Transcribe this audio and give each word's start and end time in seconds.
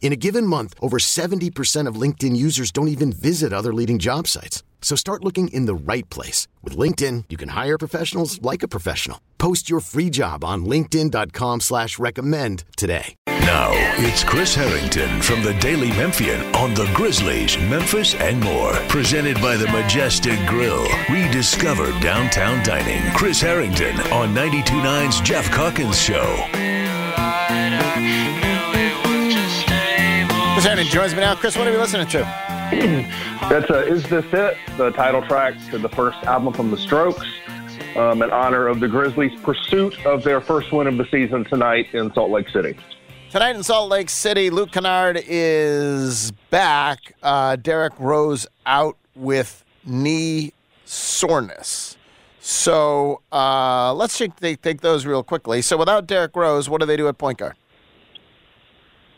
In 0.00 0.12
a 0.12 0.16
given 0.16 0.46
month, 0.46 0.74
over 0.80 0.98
70% 0.98 1.86
of 1.86 2.00
LinkedIn 2.00 2.34
users 2.34 2.72
don't 2.72 2.88
even 2.88 3.12
visit 3.12 3.52
other 3.52 3.74
leading 3.74 3.98
job 3.98 4.26
sites. 4.26 4.62
So 4.80 4.96
start 4.96 5.22
looking 5.22 5.48
in 5.48 5.66
the 5.66 5.74
right 5.74 6.08
place. 6.08 6.48
With 6.62 6.78
LinkedIn, 6.78 7.24
you 7.28 7.36
can 7.36 7.50
hire 7.50 7.76
professionals 7.76 8.40
like 8.40 8.62
a 8.62 8.68
professional. 8.68 9.20
Post 9.36 9.68
your 9.68 9.80
free 9.80 10.08
job 10.08 10.44
on 10.44 10.64
linkedin.com 10.64 11.60
slash 11.60 11.98
recommend 11.98 12.64
today. 12.76 13.14
Now, 13.26 13.70
it's 13.96 14.22
Chris 14.22 14.54
Herrington 14.54 15.22
from 15.22 15.42
the 15.42 15.54
Daily 15.54 15.88
Memphian 15.88 16.54
on 16.54 16.74
the 16.74 16.90
Grizzlies, 16.94 17.56
Memphis, 17.58 18.14
and 18.14 18.38
more. 18.40 18.74
Presented 18.88 19.40
by 19.40 19.56
the 19.56 19.68
Majestic 19.68 20.38
Grill. 20.46 20.86
Rediscover 21.08 21.90
downtown 22.00 22.62
dining. 22.62 23.02
Chris 23.14 23.40
Herrington 23.40 23.98
on 24.12 24.34
92.9's 24.34 25.20
Geoff 25.22 25.50
Calkins 25.50 25.98
Show. 25.98 26.44
Herrington 30.64 30.92
joins 30.92 31.14
me 31.14 31.20
now. 31.20 31.34
Chris, 31.34 31.56
what 31.56 31.68
are 31.68 31.70
we 31.70 31.76
listening 31.76 32.06
to? 32.08 32.18
That's 33.48 33.70
uh, 33.70 33.84
Is 33.86 34.02
This 34.08 34.24
It? 34.32 34.56
The 34.76 34.90
title 34.90 35.22
track 35.22 35.54
to 35.70 35.78
the 35.78 35.88
first 35.88 36.22
album 36.24 36.52
from 36.52 36.70
The 36.70 36.76
Strokes 36.76 37.26
um, 37.96 38.22
in 38.22 38.30
honor 38.30 38.66
of 38.66 38.80
the 38.80 38.88
Grizzlies' 38.88 39.38
pursuit 39.40 40.04
of 40.06 40.22
their 40.22 40.40
first 40.40 40.72
win 40.72 40.86
of 40.86 40.96
the 40.96 41.06
season 41.10 41.44
tonight 41.44 41.94
in 41.94 42.12
Salt 42.12 42.30
Lake 42.30 42.48
City. 42.48 42.76
Tonight 43.30 43.56
in 43.56 43.62
Salt 43.62 43.90
Lake 43.90 44.08
City, 44.08 44.48
Luke 44.50 44.72
Kennard 44.72 45.22
is 45.26 46.30
back. 46.50 47.14
Uh, 47.22 47.56
Derrick 47.56 47.92
Rose 47.98 48.46
out 48.64 48.96
with 49.14 49.64
knee 49.84 50.52
soreness. 50.84 51.96
So 52.40 53.20
uh, 53.30 53.92
let's 53.92 54.16
take, 54.16 54.62
take, 54.62 54.80
those 54.80 55.04
real 55.04 55.22
quickly. 55.22 55.60
So 55.60 55.76
without 55.76 56.06
Derrick 56.06 56.34
Rose, 56.34 56.70
what 56.70 56.80
do 56.80 56.86
they 56.86 56.96
do 56.96 57.06
at 57.08 57.18
point 57.18 57.38
guard? 57.38 57.54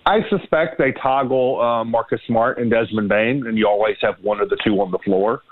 I 0.06 0.20
suspect 0.28 0.78
they 0.78 0.92
toggle 0.92 1.60
uh, 1.60 1.84
Marcus 1.84 2.20
Smart 2.26 2.58
and 2.58 2.70
Desmond 2.70 3.08
Bane, 3.08 3.46
and 3.46 3.56
you 3.58 3.66
always 3.68 3.96
have 4.00 4.14
one 4.22 4.40
of 4.40 4.48
the 4.48 4.56
two 4.64 4.80
on 4.80 4.90
the 4.90 4.98
floor. 4.98 5.42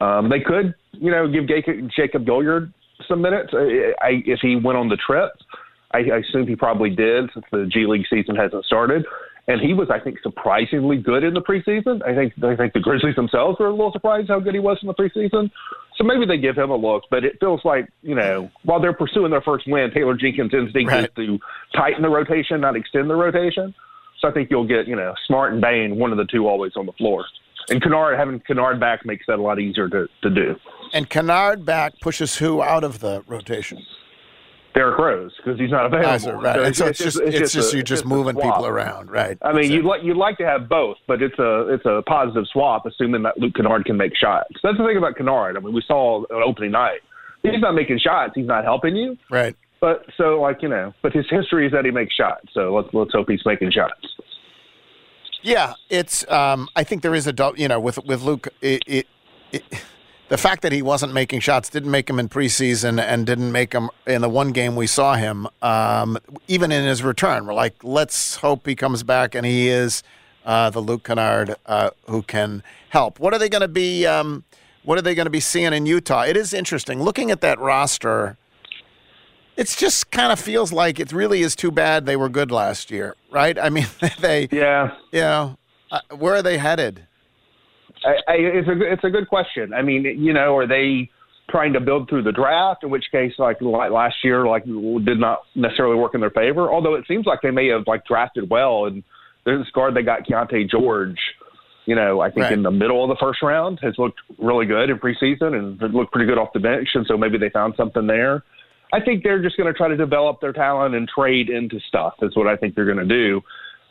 Um, 0.00 0.28
they 0.28 0.40
could, 0.40 0.74
you 0.92 1.10
know, 1.10 1.28
give 1.28 1.46
Jacob, 1.46 1.88
Jacob 1.94 2.26
Gilyard 2.26 2.72
some 3.08 3.22
minutes 3.22 3.50
I, 3.52 3.92
I, 4.00 4.22
if 4.26 4.40
he 4.40 4.56
went 4.56 4.76
on 4.76 4.88
the 4.88 4.96
trip. 4.96 5.30
I, 5.94 5.98
I 5.98 6.18
assume 6.18 6.46
he 6.46 6.56
probably 6.56 6.90
did 6.90 7.30
since 7.32 7.44
the 7.52 7.68
G 7.72 7.86
League 7.86 8.06
season 8.10 8.34
hasn't 8.34 8.64
started. 8.64 9.04
And 9.48 9.60
he 9.60 9.74
was, 9.74 9.88
I 9.90 9.98
think, 9.98 10.18
surprisingly 10.22 10.96
good 10.98 11.24
in 11.24 11.34
the 11.34 11.40
preseason. 11.40 12.00
I 12.06 12.14
think 12.14 12.32
I 12.44 12.54
think 12.54 12.74
the 12.74 12.80
Grizzlies 12.80 13.16
themselves 13.16 13.58
were 13.58 13.66
a 13.66 13.70
little 13.72 13.90
surprised 13.92 14.28
how 14.28 14.38
good 14.38 14.54
he 14.54 14.60
was 14.60 14.78
in 14.82 14.86
the 14.86 14.94
preseason. 14.94 15.50
So 15.96 16.04
maybe 16.04 16.26
they 16.26 16.38
give 16.38 16.56
him 16.56 16.70
a 16.70 16.76
look. 16.76 17.02
But 17.10 17.24
it 17.24 17.38
feels 17.40 17.60
like, 17.64 17.88
you 18.02 18.14
know, 18.14 18.50
while 18.64 18.80
they're 18.80 18.92
pursuing 18.92 19.32
their 19.32 19.42
first 19.42 19.64
win, 19.66 19.90
Taylor 19.92 20.16
Jenkins' 20.16 20.52
instinct 20.54 20.90
Right. 20.92 21.04
is 21.04 21.10
to 21.16 21.38
tighten 21.74 22.02
the 22.02 22.08
rotation, 22.08 22.60
not 22.60 22.76
extend 22.76 23.10
the 23.10 23.16
rotation. 23.16 23.74
So 24.22 24.28
I 24.28 24.32
think 24.32 24.50
you'll 24.50 24.66
get, 24.66 24.86
you 24.86 24.96
know, 24.96 25.14
Smart 25.26 25.52
and 25.52 25.60
Bane, 25.60 25.96
one 25.98 26.12
of 26.12 26.16
the 26.16 26.24
two 26.24 26.46
always 26.48 26.72
on 26.76 26.86
the 26.86 26.92
floor. 26.92 27.26
And 27.68 27.82
Kennard, 27.82 28.16
having 28.18 28.40
Kennard 28.40 28.80
back 28.80 29.04
makes 29.04 29.24
that 29.26 29.38
a 29.38 29.42
lot 29.42 29.58
easier 29.58 29.88
to, 29.88 30.06
to 30.22 30.30
do. 30.30 30.54
And 30.92 31.08
Kennard 31.10 31.64
back 31.66 31.92
pushes 32.00 32.36
who 32.36 32.62
out 32.62 32.84
of 32.84 33.00
the 33.00 33.22
rotation? 33.26 33.84
Derrick 34.74 34.98
Rose, 34.98 35.32
because 35.36 35.60
he's 35.60 35.70
not 35.70 35.84
available. 35.86 36.40
Right. 36.40 36.54
So 36.56 36.62
And 36.62 36.74
so 36.76 36.86
it's, 36.86 36.98
just, 36.98 37.20
it's 37.20 37.52
just, 37.52 37.74
a- 37.74 37.76
you're 37.76 37.82
just 37.84 38.06
moving 38.06 38.36
people 38.36 38.66
around, 38.66 39.10
right? 39.10 39.36
I 39.42 39.52
mean, 39.52 39.70
you'd 39.70 39.84
like 39.84 40.02
you'd 40.02 40.16
like 40.16 40.38
to 40.38 40.46
have 40.46 40.66
both, 40.68 40.96
but 41.06 41.20
it's 41.20 41.38
a 41.38 41.68
it's 41.68 41.84
a 41.84 42.02
positive 42.06 42.44
swap, 42.50 42.86
assuming 42.86 43.22
that 43.24 43.36
Luke 43.38 43.54
Kennard 43.54 43.84
can 43.84 43.98
make 43.98 44.16
shots. 44.16 44.48
That's 44.62 44.78
the 44.78 44.84
thing 44.86 44.96
about 44.96 45.16
Kennard. 45.16 45.58
I 45.58 45.60
mean, 45.60 45.74
we 45.74 45.82
saw 45.86 46.24
on 46.24 46.42
opening 46.42 46.70
night, 46.70 47.00
he's 47.42 47.60
not 47.60 47.72
making 47.74 47.98
shots, 47.98 48.32
he's 48.34 48.46
not 48.46 48.64
helping 48.64 48.96
you. 48.96 49.18
right. 49.30 49.54
But 49.82 50.06
so 50.16 50.40
like 50.40 50.62
you 50.62 50.68
know, 50.68 50.94
but 51.02 51.12
his 51.12 51.26
history 51.28 51.66
is 51.66 51.72
that 51.72 51.84
he 51.84 51.90
makes 51.90 52.14
shots. 52.14 52.46
So 52.54 52.72
let's 52.74 52.88
let's 52.94 53.12
hope 53.12 53.28
he's 53.28 53.44
making 53.44 53.72
shots. 53.72 54.06
Yeah, 55.42 55.74
it's. 55.90 56.28
Um, 56.30 56.68
I 56.76 56.84
think 56.84 57.02
there 57.02 57.14
is 57.14 57.26
a 57.26 57.52
you 57.56 57.68
know 57.68 57.80
with 57.80 58.02
with 58.04 58.22
Luke. 58.22 58.48
It, 58.60 58.82
it, 58.86 59.06
it, 59.50 59.64
the 60.28 60.38
fact 60.38 60.62
that 60.62 60.72
he 60.72 60.80
wasn't 60.80 61.12
making 61.12 61.40
shots 61.40 61.68
didn't 61.68 61.90
make 61.90 62.08
him 62.08 62.18
in 62.18 62.28
preseason 62.28 62.98
and 62.98 63.26
didn't 63.26 63.52
make 63.52 63.74
him 63.74 63.90
in 64.06 64.22
the 64.22 64.30
one 64.30 64.52
game 64.52 64.76
we 64.76 64.86
saw 64.86 65.14
him. 65.14 65.46
Um, 65.60 66.16
even 66.48 66.72
in 66.72 66.86
his 66.86 67.02
return, 67.02 67.44
we're 67.44 67.52
like, 67.52 67.74
let's 67.84 68.36
hope 68.36 68.66
he 68.66 68.74
comes 68.74 69.02
back 69.02 69.34
and 69.34 69.44
he 69.44 69.68
is 69.68 70.02
uh, 70.46 70.70
the 70.70 70.80
Luke 70.80 71.04
Kennard 71.04 71.56
uh, 71.66 71.90
who 72.08 72.22
can 72.22 72.62
help. 72.88 73.20
What 73.20 73.34
are 73.34 73.38
they 73.38 73.50
going 73.50 73.60
to 73.60 73.68
be? 73.68 74.06
Um, 74.06 74.44
what 74.84 74.96
are 74.96 75.02
they 75.02 75.14
going 75.14 75.26
to 75.26 75.30
be 75.30 75.40
seeing 75.40 75.72
in 75.72 75.84
Utah? 75.86 76.22
It 76.22 76.36
is 76.36 76.54
interesting 76.54 77.02
looking 77.02 77.30
at 77.30 77.40
that 77.42 77.58
roster. 77.58 78.38
It's 79.62 79.76
just 79.76 80.10
kind 80.10 80.32
of 80.32 80.40
feels 80.40 80.72
like 80.72 80.98
it 80.98 81.12
really 81.12 81.40
is 81.42 81.54
too 81.54 81.70
bad 81.70 82.04
they 82.04 82.16
were 82.16 82.28
good 82.28 82.50
last 82.50 82.90
year, 82.90 83.14
right? 83.30 83.56
I 83.56 83.68
mean, 83.70 83.86
they 84.20 84.48
Yeah, 84.50 84.90
you 85.12 85.20
know, 85.20 85.56
uh, 85.92 86.00
where 86.18 86.34
are 86.34 86.42
they 86.42 86.58
headed? 86.58 87.06
I, 88.04 88.14
I, 88.26 88.34
it's 88.58 88.68
a 88.68 88.74
good- 88.74 88.92
it's 88.92 89.04
a 89.04 89.10
good 89.10 89.28
question. 89.28 89.72
I 89.72 89.82
mean, 89.82 90.02
you 90.04 90.32
know, 90.32 90.56
are 90.56 90.66
they 90.66 91.08
trying 91.48 91.72
to 91.74 91.80
build 91.80 92.08
through 92.08 92.24
the 92.24 92.32
draft? 92.32 92.82
In 92.82 92.90
which 92.90 93.04
case, 93.12 93.34
like 93.38 93.60
like 93.60 93.92
last 93.92 94.16
year, 94.24 94.44
like 94.48 94.64
did 94.64 95.20
not 95.20 95.42
necessarily 95.54 95.94
work 95.94 96.14
in 96.16 96.20
their 96.20 96.30
favor. 96.30 96.68
Although 96.72 96.94
it 96.94 97.04
seems 97.06 97.24
like 97.26 97.38
they 97.42 97.52
may 97.52 97.68
have 97.68 97.84
like 97.86 98.04
drafted 98.04 98.50
well, 98.50 98.86
and 98.86 99.04
there's 99.44 99.64
this 99.64 99.70
guard 99.72 99.94
they 99.94 100.02
got 100.02 100.26
Keyonte 100.26 100.68
George. 100.68 101.20
You 101.86 101.94
know, 101.94 102.20
I 102.20 102.30
think 102.30 102.42
Right. 102.44 102.52
in 102.52 102.64
the 102.64 102.70
middle 102.72 103.04
of 103.04 103.08
the 103.10 103.16
first 103.20 103.40
round 103.42 103.78
has 103.82 103.94
looked 103.96 104.18
really 104.38 104.66
good 104.66 104.90
in 104.90 104.98
preseason 104.98 105.54
and 105.56 105.94
looked 105.94 106.10
pretty 106.10 106.26
good 106.26 106.38
off 106.38 106.52
the 106.52 106.58
bench, 106.60 106.88
and 106.94 107.06
so 107.06 107.16
maybe 107.16 107.38
they 107.38 107.50
found 107.50 107.74
something 107.76 108.08
there. 108.08 108.42
I 108.92 109.00
think 109.00 109.24
they're 109.24 109.42
just 109.42 109.56
going 109.56 109.72
to 109.72 109.76
try 109.76 109.88
to 109.88 109.96
develop 109.96 110.40
their 110.40 110.52
talent 110.52 110.94
and 110.94 111.08
trade 111.08 111.48
into 111.48 111.80
stuff. 111.88 112.14
That's 112.20 112.36
what 112.36 112.46
I 112.46 112.56
think 112.56 112.74
they're 112.74 112.84
going 112.84 112.98
to 112.98 113.04
do. 113.04 113.40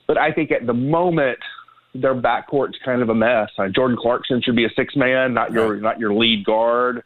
But 0.07 0.17
I 0.17 0.31
think 0.31 0.51
at 0.51 0.67
the 0.67 0.73
moment 0.73 1.39
their 1.94 2.16
backcourt's 2.16 2.78
kind 2.85 3.01
of 3.01 3.09
a 3.09 3.16
mess. 3.16 3.50
Uh, 3.57 3.67
Jordan 3.67 3.97
Clarkson 4.00 4.41
should 4.41 4.56
be 4.56 4.66
a 4.66 4.69
six 4.75 4.95
man, 4.95 5.34
not 5.34 5.51
your 5.51 5.75
not 5.78 6.00
your 6.00 6.13
lead 6.13 6.45
guard. 6.45 7.03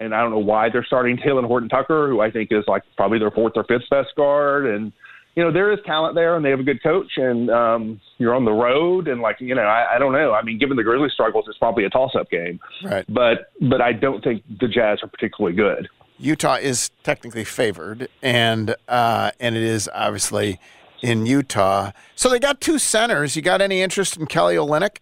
And 0.00 0.14
I 0.14 0.20
don't 0.20 0.30
know 0.30 0.38
why 0.38 0.68
they're 0.68 0.84
starting 0.84 1.16
Talen 1.16 1.46
Horton 1.46 1.68
Tucker, 1.68 2.08
who 2.08 2.20
I 2.20 2.30
think 2.30 2.52
is 2.52 2.64
like 2.68 2.82
probably 2.96 3.18
their 3.18 3.30
fourth 3.30 3.54
or 3.56 3.64
fifth 3.64 3.88
best 3.90 4.14
guard. 4.16 4.66
And 4.66 4.92
you 5.34 5.42
know 5.42 5.52
there 5.52 5.72
is 5.72 5.78
talent 5.86 6.14
there, 6.14 6.36
and 6.36 6.44
they 6.44 6.50
have 6.50 6.60
a 6.60 6.64
good 6.64 6.82
coach. 6.82 7.12
And 7.16 7.50
um, 7.50 8.00
you're 8.18 8.34
on 8.34 8.44
the 8.44 8.52
road, 8.52 9.08
and 9.08 9.20
like 9.20 9.36
you 9.40 9.54
know 9.54 9.62
I, 9.62 9.96
I 9.96 9.98
don't 9.98 10.12
know. 10.12 10.32
I 10.32 10.42
mean, 10.42 10.58
given 10.58 10.76
the 10.76 10.82
Grizzlies' 10.82 11.12
struggles, 11.12 11.46
it's 11.48 11.58
probably 11.58 11.84
a 11.84 11.90
toss 11.90 12.12
up 12.18 12.30
game. 12.30 12.60
Right. 12.84 13.04
But 13.08 13.50
but 13.60 13.80
I 13.80 13.92
don't 13.92 14.22
think 14.22 14.42
the 14.60 14.68
Jazz 14.68 14.98
are 15.02 15.08
particularly 15.08 15.56
good. 15.56 15.88
Utah 16.18 16.54
is 16.54 16.90
technically 17.02 17.44
favored, 17.44 18.08
and 18.22 18.74
uh, 18.88 19.30
and 19.38 19.56
it 19.56 19.62
is 19.62 19.88
obviously 19.94 20.58
in 21.02 21.26
Utah. 21.26 21.92
So 22.16 22.28
they 22.28 22.38
got 22.38 22.60
two 22.60 22.78
centers. 22.78 23.36
You 23.36 23.42
got 23.42 23.60
any 23.60 23.80
interest 23.82 24.16
in 24.16 24.26
Kelly 24.26 24.56
Olynyk? 24.56 24.98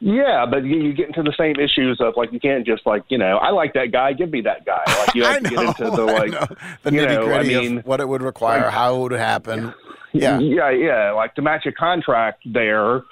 Yeah, 0.00 0.46
but 0.50 0.64
you, 0.64 0.78
you 0.82 0.92
get 0.94 1.08
into 1.08 1.22
the 1.22 1.34
same 1.38 1.54
issues 1.60 2.00
of 2.00 2.14
like 2.16 2.32
you 2.32 2.40
can't 2.40 2.66
just 2.66 2.84
like 2.86 3.04
you 3.08 3.18
know 3.18 3.36
I 3.36 3.50
like 3.50 3.72
that 3.74 3.92
guy, 3.92 4.12
give 4.12 4.30
me 4.30 4.40
that 4.40 4.64
guy. 4.64 4.82
Like 4.86 5.14
you 5.14 5.24
I 5.24 5.32
have 5.34 5.42
to 5.44 5.50
know, 5.50 5.72
get 5.72 5.80
into 5.80 5.96
the 5.96 6.04
like 6.04 6.30
know. 6.32 6.46
the 6.82 6.92
you 6.92 7.06
know, 7.06 7.32
I 7.32 7.42
mean, 7.44 7.78
what 7.82 8.00
it 8.00 8.08
would 8.08 8.22
require, 8.22 8.68
how 8.68 8.96
it 8.96 8.98
would 9.00 9.12
happen. 9.12 9.72
Yeah, 10.12 10.38
yeah, 10.40 10.70
yeah. 10.70 11.12
Like 11.12 11.34
to 11.36 11.42
match 11.42 11.66
a 11.66 11.72
contract 11.72 12.42
there, 12.52 13.02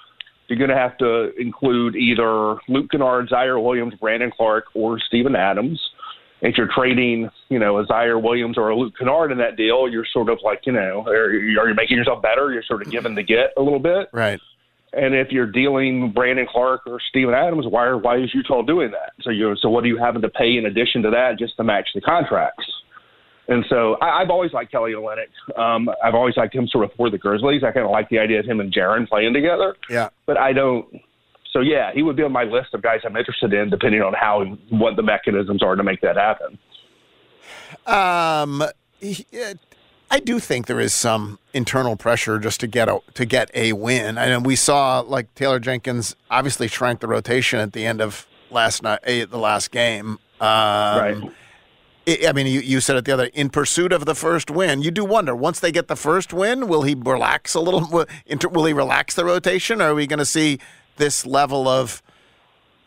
you're 0.49 0.59
going 0.59 0.71
to 0.71 0.77
have 0.77 0.99
to 0.99 1.33
include 1.41 1.95
either 1.95 2.57
Luke 2.67 2.91
Kennard, 2.91 3.29
Ziaire 3.29 3.63
Williams, 3.63 3.95
Brandon 4.01 4.33
Clarke, 4.37 4.65
or 4.75 4.99
Steven 4.99 5.37
Adams. 5.37 5.81
If 6.43 6.57
you're 6.57 6.71
trading, 6.75 7.29
you 7.49 7.59
know, 7.59 7.79
a 7.79 7.87
Ziaire 7.87 8.23
Williams 8.23 8.57
or 8.57 8.71
a 8.71 8.77
Luke 8.77 8.95
Kennard 8.99 9.31
in 9.31 9.39
that 9.39 9.57
deal, 9.57 9.89
you're 9.89 10.07
sort 10.11 10.29
of 10.29 10.39
like, 10.43 10.61
you 10.65 10.73
know, 10.73 11.05
are 11.07 11.33
you, 11.33 11.61
are 11.61 11.69
you 11.69 11.75
making 11.75 11.97
yourself 11.97 12.23
better? 12.23 12.53
You're 12.53 12.63
sort 12.63 12.83
of 12.83 12.91
giving 12.91 13.15
the 13.15 13.23
get 13.23 13.53
a 13.57 13.63
little 13.63 13.79
bit. 13.79 14.09
right. 14.13 14.41
And 14.93 15.15
if 15.15 15.31
you're 15.31 15.47
dealing 15.47 16.11
Brandon 16.13 16.47
Clarke 16.51 16.83
or 16.87 16.99
Steven 17.11 17.33
Adams, 17.33 17.65
why 17.69 17.85
are, 17.85 17.97
why 17.97 18.19
is 18.19 18.35
Utah 18.35 18.63
doing 18.63 18.91
that? 18.91 19.13
So 19.23 19.31
you 19.31 19.55
so 19.61 19.69
what 19.69 19.85
are 19.85 19.87
you 19.87 19.97
having 19.97 20.23
to 20.23 20.29
pay 20.29 20.57
in 20.57 20.67
addition 20.67 21.03
to 21.03 21.11
that 21.11 21.39
just 21.39 21.57
to 21.59 21.65
match 21.65 21.91
the 21.95 22.01
contracts? 22.01 22.67
And 23.47 23.65
so 23.69 23.97
I, 24.01 24.23
I've 24.23 24.31
always 24.31 24.53
liked 24.53 24.73
Kelly 24.73 24.93
Olynyk. 24.93 25.59
Um, 25.59 25.91
I've 26.03 26.15
always 26.15 26.37
liked 26.37 26.55
him 26.55 26.67
sort 26.69 26.85
of 26.85 26.93
for 26.97 27.11
the 27.11 27.19
Grizzlies. 27.19 27.63
I 27.63 27.73
kind 27.73 27.85
of 27.85 27.93
like 27.93 28.09
the 28.09 28.19
idea 28.19 28.41
of 28.41 28.47
him 28.47 28.61
and 28.61 28.73
Jaren 28.73 29.09
playing 29.09 29.33
together. 29.35 29.77
Yeah. 29.89 30.09
But 30.27 30.37
I 30.39 30.53
don't. 30.53 30.87
So 31.53 31.61
yeah, 31.61 31.93
he 31.93 32.03
would 32.03 32.17
be 32.17 32.23
on 32.23 32.33
my 32.33 32.45
list 32.45 32.75
of 32.75 32.83
guys 32.83 33.01
I'm 33.05 33.17
interested 33.17 33.53
in, 33.53 33.71
depending 33.71 34.03
on 34.03 34.15
how 34.15 34.45
what 34.71 34.97
the 34.97 35.03
mechanisms 35.03 35.63
are 35.63 35.75
to 35.75 35.83
make 35.83 36.01
that 36.03 36.17
happen. 36.17 36.59
Um, 37.87 38.63
uh, 38.63 38.69
I 40.13 40.19
do 40.21 40.41
think 40.41 40.67
there 40.67 40.81
is 40.81 40.93
some 40.93 41.39
internal 41.55 41.97
pressure 41.97 42.39
just 42.39 42.61
to 42.61 42.67
get 42.67 42.89
a 42.89 43.01
to 43.15 43.25
get 43.25 43.51
a 43.55 43.73
win. 43.73 44.19
I 44.19 44.27
And 44.27 44.45
we 44.45 44.57
saw 44.57 45.01
like 45.01 45.35
Taylor 45.35 45.61
Jenkins 45.61 46.17
obviously 46.31 46.69
shrank 46.69 47.01
the 47.01 47.09
rotation 47.09 47.61
at 47.61 47.73
the 47.73 47.87
end 47.87 48.01
of 48.01 48.27
last 48.51 48.83
night, 48.83 49.01
eh, 49.05 49.25
the 49.25 49.39
last 49.39 49.71
game. 49.71 50.19
Um, 50.41 50.49
Right. 50.49 51.33
I 52.07 52.29
I 52.29 52.33
mean, 52.33 52.47
you, 52.47 52.61
you 52.61 52.81
said 52.81 52.97
it 52.97 53.05
the 53.05 53.13
other 53.13 53.27
in 53.27 53.51
pursuit 53.51 53.93
of 53.93 54.05
the 54.05 54.15
first 54.15 54.51
win. 54.51 54.83
You 54.83 54.91
do 54.91 55.05
wonder 55.05 55.37
once 55.37 55.61
they 55.61 55.71
get 55.71 55.87
the 55.87 55.97
first 55.97 56.33
win, 56.33 56.67
will 56.67 56.83
he 56.83 56.95
relax 56.95 57.55
a 57.55 57.61
little? 57.61 57.87
Will, 57.91 58.07
inter, 58.27 58.49
will 58.49 58.65
he 58.65 58.73
relax 58.73 59.15
the 59.15 59.25
rotation? 59.25 59.81
Or 59.81 59.91
are 59.91 59.95
we 59.95 60.07
going 60.07 60.19
to 60.19 60.25
see 60.25 60.59
this 61.01 61.27
level 61.27 61.67
of 61.67 62.01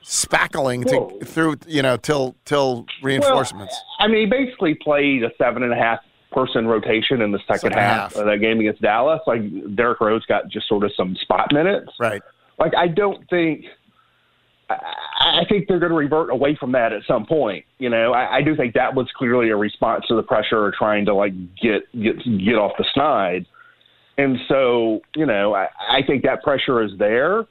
spackling 0.04 0.86
to, 0.86 0.96
Whoa. 0.98 1.20
through 1.26 1.58
you 1.68 1.82
know 1.82 1.98
till 1.98 2.36
till 2.46 2.86
reinforcements? 3.02 3.74
Well, 3.74 4.08
I 4.08 4.08
mean, 4.08 4.22
he 4.22 4.26
basically 4.26 4.76
played 4.76 5.24
a 5.24 5.32
seven 5.38 5.64
and 5.64 5.74
a 5.74 5.76
half 5.76 6.00
person 6.32 6.66
rotation 6.66 7.22
in 7.22 7.32
the 7.32 7.40
second, 7.40 7.60
Second 7.60 7.74
half, 7.80 8.14
half. 8.14 8.16
of 8.16 8.26
that 8.26 8.38
game 8.40 8.60
against 8.60 8.82
Dallas. 8.82 9.20
Like 9.28 9.42
Derrick 9.76 10.00
Rose 10.00 10.26
got 10.26 10.48
just 10.48 10.68
sort 10.68 10.84
of 10.84 10.92
some 10.96 11.16
spot 11.18 11.54
minutes. 11.54 11.92
right. 12.00 12.22
Like 12.58 12.74
I 12.78 12.88
don't 12.88 13.28
think. 13.30 13.66
I, 14.70 14.76
I 15.42 15.46
think 15.50 15.68
they're 15.68 15.80
going 15.80 15.92
to 15.92 15.98
revert 15.98 16.30
away 16.30 16.56
from 16.60 16.72
that 16.72 16.94
at 16.94 17.02
some 17.08 17.26
point. 17.26 17.66
You 17.80 17.90
know, 17.90 18.14
I, 18.14 18.38
I 18.38 18.42
do 18.42 18.56
think 18.56 18.74
that 18.76 18.96
was 18.96 19.08
clearly 19.18 19.50
a 19.50 19.56
response 19.58 20.06
to 20.08 20.16
the 20.16 20.24
pressure 20.24 20.68
of 20.68 20.74
trying 20.74 21.06
to 21.06 21.14
like 21.14 21.34
get 21.62 21.82
get 22.00 22.18
get 22.24 22.56
off 22.56 22.72
the 22.78 22.86
snide. 22.94 23.46
And 24.18 24.38
so, 24.48 25.02
you 25.16 25.26
know, 25.26 25.56
I, 25.56 25.70
I 25.90 26.02
think 26.06 26.24
that 26.24 26.44
pressure 26.44 26.84
is 26.84 26.92
there. 27.00 27.46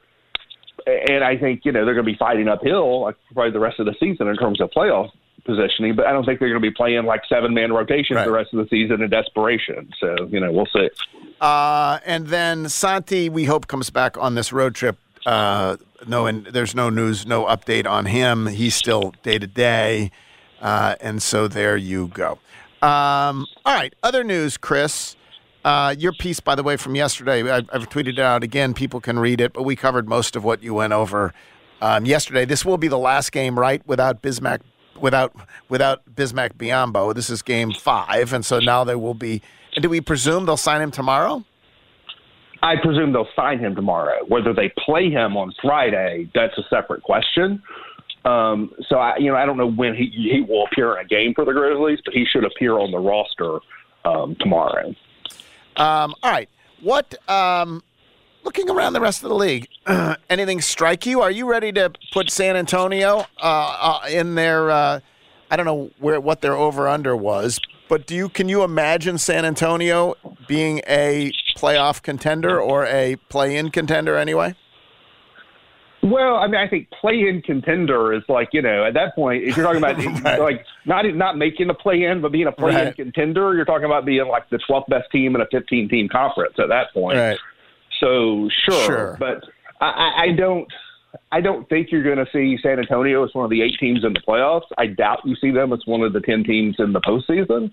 And 0.86 1.22
I 1.24 1.36
think, 1.36 1.64
you 1.64 1.72
know, 1.72 1.84
they're 1.84 1.94
going 1.94 2.06
to 2.06 2.12
be 2.12 2.18
fighting 2.18 2.48
uphill 2.48 3.02
like 3.02 3.16
probably 3.32 3.52
the 3.52 3.60
rest 3.60 3.78
of 3.80 3.86
the 3.86 3.94
season 4.00 4.28
in 4.28 4.36
terms 4.36 4.60
of 4.60 4.70
playoff 4.70 5.10
positioning, 5.44 5.96
but 5.96 6.06
I 6.06 6.12
don't 6.12 6.24
think 6.24 6.38
they're 6.38 6.48
going 6.50 6.62
to 6.62 6.68
be 6.70 6.74
playing 6.74 7.04
like 7.04 7.22
seven 7.28 7.52
man 7.52 7.72
rotations 7.72 8.16
Right. 8.16 8.24
the 8.26 8.30
rest 8.32 8.52
of 8.54 8.58
the 8.58 8.68
season 8.68 9.02
in 9.02 9.10
desperation. 9.10 9.90
So, 9.98 10.28
you 10.30 10.38
know, 10.38 10.52
we'll 10.52 10.66
see. 10.72 10.88
Uh, 11.40 11.98
and 12.06 12.28
then 12.28 12.68
Santi, 12.68 13.28
we 13.28 13.44
hope 13.46 13.66
comes 13.66 13.90
back 13.90 14.16
on 14.16 14.34
this 14.36 14.52
road 14.52 14.74
trip. 14.76 14.96
Uh, 15.26 15.76
no, 16.06 16.26
and 16.26 16.46
there's 16.46 16.74
no 16.74 16.90
news, 16.90 17.26
no 17.26 17.44
update 17.46 17.86
on 17.88 18.06
him. 18.06 18.46
He's 18.46 18.74
still 18.74 19.14
day 19.22 19.38
to 19.38 19.46
day, 19.46 20.10
uh, 20.60 20.94
and 21.00 21.22
so 21.22 21.48
there 21.48 21.76
you 21.76 22.08
go. 22.08 22.38
Um, 22.80 23.46
all 23.64 23.74
right, 23.74 23.94
other 24.02 24.24
news, 24.24 24.56
Chris. 24.56 25.14
Uh, 25.64 25.94
your 25.96 26.12
piece, 26.12 26.40
by 26.40 26.54
the 26.54 26.62
way, 26.62 26.76
from 26.76 26.94
yesterday, 26.94 27.48
I, 27.50 27.58
I've 27.58 27.88
tweeted 27.88 28.14
it 28.14 28.18
out 28.18 28.42
again. 28.42 28.74
People 28.74 29.00
can 29.00 29.18
read 29.18 29.40
it, 29.40 29.52
but 29.52 29.62
we 29.62 29.76
covered 29.76 30.08
most 30.08 30.34
of 30.34 30.42
what 30.42 30.62
you 30.62 30.74
went 30.74 30.92
over 30.92 31.32
um, 31.80 32.04
yesterday. 32.04 32.44
This 32.44 32.64
will 32.64 32.78
be 32.78 32.88
the 32.88 32.98
last 32.98 33.30
game, 33.30 33.58
right? 33.58 33.86
Without 33.86 34.22
Bismack, 34.22 34.60
without 35.00 35.34
without 35.68 36.02
Bismack 36.14 36.54
Biyombo. 36.54 37.14
This 37.14 37.30
is 37.30 37.42
game 37.42 37.72
five, 37.72 38.32
and 38.32 38.44
so 38.44 38.58
now 38.58 38.82
they 38.82 38.96
will 38.96 39.14
be. 39.14 39.40
And 39.74 39.82
do 39.82 39.88
we 39.88 40.00
presume 40.00 40.46
they'll 40.46 40.56
sign 40.56 40.82
him 40.82 40.90
tomorrow? 40.90 41.44
I 42.62 42.76
presume 42.80 43.12
they'll 43.12 43.28
sign 43.34 43.58
him 43.58 43.74
tomorrow. 43.74 44.24
Whether 44.28 44.52
they 44.52 44.72
play 44.84 45.10
him 45.10 45.36
on 45.36 45.52
Friday, 45.60 46.30
that's 46.34 46.56
a 46.58 46.62
separate 46.70 47.02
question. 47.02 47.62
Um, 48.24 48.70
so 48.88 48.96
I, 48.96 49.16
you 49.18 49.30
know, 49.30 49.36
I 49.36 49.44
don't 49.46 49.56
know 49.56 49.70
when 49.70 49.94
he 49.94 50.06
he 50.06 50.40
will 50.40 50.66
appear 50.66 50.96
in 50.98 51.04
a 51.04 51.08
game 51.08 51.34
for 51.34 51.44
the 51.44 51.52
Grizzlies, 51.52 52.00
but 52.04 52.14
he 52.14 52.24
should 52.24 52.44
appear 52.44 52.78
on 52.78 52.90
the 52.90 52.98
roster 52.98 53.58
um, 54.04 54.36
tomorrow. 54.40 54.94
Um, 55.76 56.14
all 56.22 56.30
right. 56.30 56.48
What, 56.80 57.14
um, 57.30 57.82
looking 58.44 58.68
around 58.70 58.92
the 58.92 59.00
rest 59.00 59.22
of 59.22 59.28
the 59.28 59.34
league, 59.34 59.68
anything 60.30 60.60
strike 60.60 61.06
you? 61.06 61.20
Are 61.20 61.30
you 61.30 61.48
ready 61.48 61.72
to 61.72 61.92
put 62.12 62.30
San 62.30 62.56
Antonio 62.56 63.26
uh, 63.40 64.00
uh, 64.02 64.08
in 64.08 64.34
their, 64.34 64.70
uh, 64.70 65.00
I 65.50 65.56
don't 65.56 65.66
know 65.66 65.90
where 65.98 66.20
what 66.20 66.40
their 66.40 66.54
over 66.54 66.88
under 66.88 67.14
was, 67.16 67.60
but 67.88 68.06
do 68.06 68.14
you 68.14 68.30
can 68.30 68.48
you 68.48 68.62
imagine 68.62 69.18
San 69.18 69.44
Antonio 69.44 70.14
being 70.48 70.80
a 70.88 71.30
playoff 71.56 72.02
contender 72.02 72.58
or 72.58 72.86
a 72.86 73.16
play 73.28 73.56
in 73.56 73.70
contender 73.70 74.16
anyway? 74.16 74.54
Well, 76.02 76.34
I 76.36 76.46
mean, 76.48 76.56
I 76.60 76.66
think 76.68 76.88
play-in 77.00 77.42
contender 77.42 78.12
is 78.12 78.22
like 78.28 78.48
you 78.52 78.60
know 78.62 78.84
at 78.84 78.94
that 78.94 79.14
point 79.14 79.44
if 79.44 79.56
you're 79.56 79.64
talking 79.64 79.78
about 79.78 79.96
Right. 80.24 80.40
like 80.40 80.64
not 80.84 81.04
not 81.14 81.38
making 81.38 81.70
a 81.70 81.74
play-in 81.74 82.20
but 82.20 82.32
being 82.32 82.48
a 82.48 82.52
play-in 82.52 82.76
Right. 82.86 82.96
contender, 82.96 83.54
you're 83.54 83.64
talking 83.64 83.84
about 83.86 84.04
being 84.04 84.26
like 84.26 84.50
the 84.50 84.58
12th 84.68 84.88
best 84.88 85.10
team 85.12 85.34
in 85.36 85.40
a 85.40 85.46
15-team 85.46 86.08
conference 86.08 86.54
at 86.58 86.68
that 86.68 86.92
point. 86.92 87.16
So 88.00 88.48
sure, 88.68 88.84
Sure. 88.86 89.16
but 89.20 89.44
I, 89.80 89.86
I- 89.86 90.22
I 90.24 90.32
don't. 90.36 90.66
I 91.30 91.42
don't 91.42 91.68
think 91.68 91.88
you're 91.92 92.02
going 92.02 92.16
to 92.24 92.26
see 92.32 92.56
San 92.62 92.78
Antonio 92.78 93.22
as 93.22 93.34
one 93.34 93.44
of 93.44 93.50
the 93.50 93.60
eight 93.60 93.74
teams 93.78 94.02
in 94.02 94.14
the 94.14 94.20
playoffs. 94.26 94.62
I 94.78 94.86
doubt 94.86 95.18
you 95.26 95.36
see 95.36 95.50
them 95.50 95.70
as 95.72 95.80
one 95.84 96.00
of 96.00 96.14
the 96.14 96.20
ten 96.20 96.42
teams 96.42 96.76
in 96.78 96.94
the 96.94 97.00
postseason. 97.02 97.70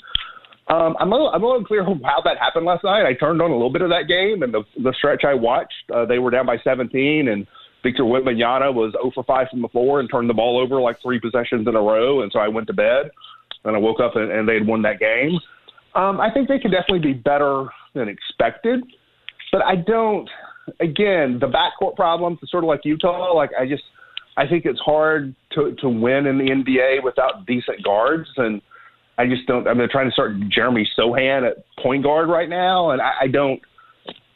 Um, 0.68 0.96
I'm 1.00 1.10
a 1.12 1.16
little, 1.16 1.30
I'm 1.30 1.42
a 1.42 1.46
little 1.46 1.60
unclear 1.60 1.84
on 1.86 2.02
how 2.06 2.22
that 2.26 2.38
happened 2.38 2.66
last 2.66 2.84
night. 2.84 3.06
I 3.06 3.14
turned 3.14 3.42
on 3.42 3.50
a 3.50 3.54
little 3.54 3.72
bit 3.72 3.82
of 3.82 3.90
that 3.92 4.08
game, 4.10 4.44
and 4.44 4.54
the 4.54 4.64
the 4.84 4.94
stretch 4.98 5.24
I 5.26 5.34
watched, 5.36 5.74
uh, 5.94 6.06
they 6.06 6.20
were 6.20 6.32
down 6.32 6.46
by 6.46 6.58
17, 6.64 7.30
and 7.30 7.48
Victor 7.84 8.04
Wembanyama 8.04 8.74
was 8.74 8.92
0 8.94 9.12
for 9.14 9.24
5 9.24 9.48
from 9.50 9.62
the 9.62 9.70
floor 9.70 10.00
and 10.00 10.10
turned 10.12 10.30
the 10.30 10.34
ball 10.34 10.60
over 10.60 10.82
like 10.82 11.02
three 11.02 11.20
possessions 11.20 11.68
in 11.68 11.76
a 11.76 11.82
row, 11.82 12.22
and 12.22 12.32
so 12.32 12.40
I 12.40 12.48
went 12.48 12.68
to 12.68 12.74
bed, 12.74 13.12
and 13.64 13.76
I 13.76 13.80
woke 13.80 14.00
up 14.00 14.16
and, 14.16 14.32
and 14.32 14.48
they 14.48 14.56
had 14.56 14.68
won 14.68 14.82
that 14.84 15.00
game. 15.00 15.40
Um, 15.96 16.20
I 16.22 16.32
think 16.32 16.48
they 16.48 16.60
could 16.60 16.72
definitely 16.72 17.00
be 17.00 17.14
better 17.14 17.66
than 17.94 18.08
expected, 18.08 18.84
but 19.52 19.62
I 19.64 19.76
don't. 19.76 20.30
Again, 20.80 21.40
the 21.40 21.48
backcourt 21.48 21.96
problems, 21.96 22.38
sort 22.50 22.64
of 22.64 22.68
like 22.68 22.82
Utah. 22.84 23.34
Like 23.34 23.50
I 23.60 23.66
just, 23.68 23.84
I 24.38 24.48
think 24.48 24.66
it's 24.66 24.80
hard 24.80 25.34
to 25.54 25.76
to 25.82 25.90
win 25.90 26.28
in 26.28 26.38
the 26.38 26.52
NBA 26.52 27.04
without 27.04 27.48
decent 27.48 27.84
guards, 27.84 28.30
and 28.38 28.62
I 29.18 29.26
just 29.26 29.48
don't. 29.48 29.68
I 29.68 29.72
mean, 29.72 29.80
they're 29.80 29.88
trying 29.88 30.08
to 30.08 30.14
start 30.14 30.34
Jeremy 30.50 30.88
Sochan 30.98 31.50
at 31.50 31.64
point 31.82 32.04
guard 32.04 32.30
right 32.30 32.48
now, 32.50 32.92
and 32.92 33.02
I, 33.02 33.12
I 33.22 33.28
don't. 33.28 33.60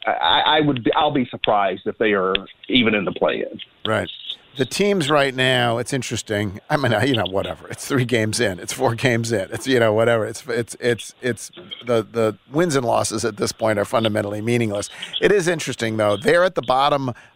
I, 0.06 0.42
I 0.58 0.60
would. 0.60 0.90
I'll 0.94 1.12
be 1.12 1.26
surprised 1.26 1.86
if 1.86 1.98
they 1.98 2.12
are 2.12 2.34
even 2.68 2.94
in 2.94 3.04
the 3.04 3.12
play-in. 3.12 3.60
Right. 3.86 4.10
The 4.56 4.64
teams 4.64 5.10
right 5.10 5.34
now, 5.34 5.78
it's 5.78 5.92
interesting. 5.92 6.60
I 6.70 6.76
mean, 6.76 6.92
you 7.04 7.16
know, 7.16 7.24
whatever. 7.24 7.66
It's 7.68 7.88
three 7.88 8.04
games 8.04 8.38
in. 8.38 8.60
It's 8.60 8.72
four 8.72 8.94
games 8.94 9.32
in. 9.32 9.48
It's 9.50 9.66
you 9.66 9.80
know, 9.80 9.92
whatever. 9.92 10.24
It's 10.26 10.46
it's 10.46 10.76
it's 10.78 11.14
it's 11.20 11.50
the 11.84 12.06
the 12.08 12.38
wins 12.52 12.76
and 12.76 12.86
losses 12.86 13.24
at 13.24 13.36
this 13.36 13.50
point 13.50 13.80
are 13.80 13.84
fundamentally 13.84 14.40
meaningless. 14.40 14.90
It 15.20 15.32
is 15.32 15.48
interesting 15.48 15.96
though. 15.96 16.16
They're 16.16 16.44
at 16.44 16.54
the 16.54 16.62
bottom 16.62 17.12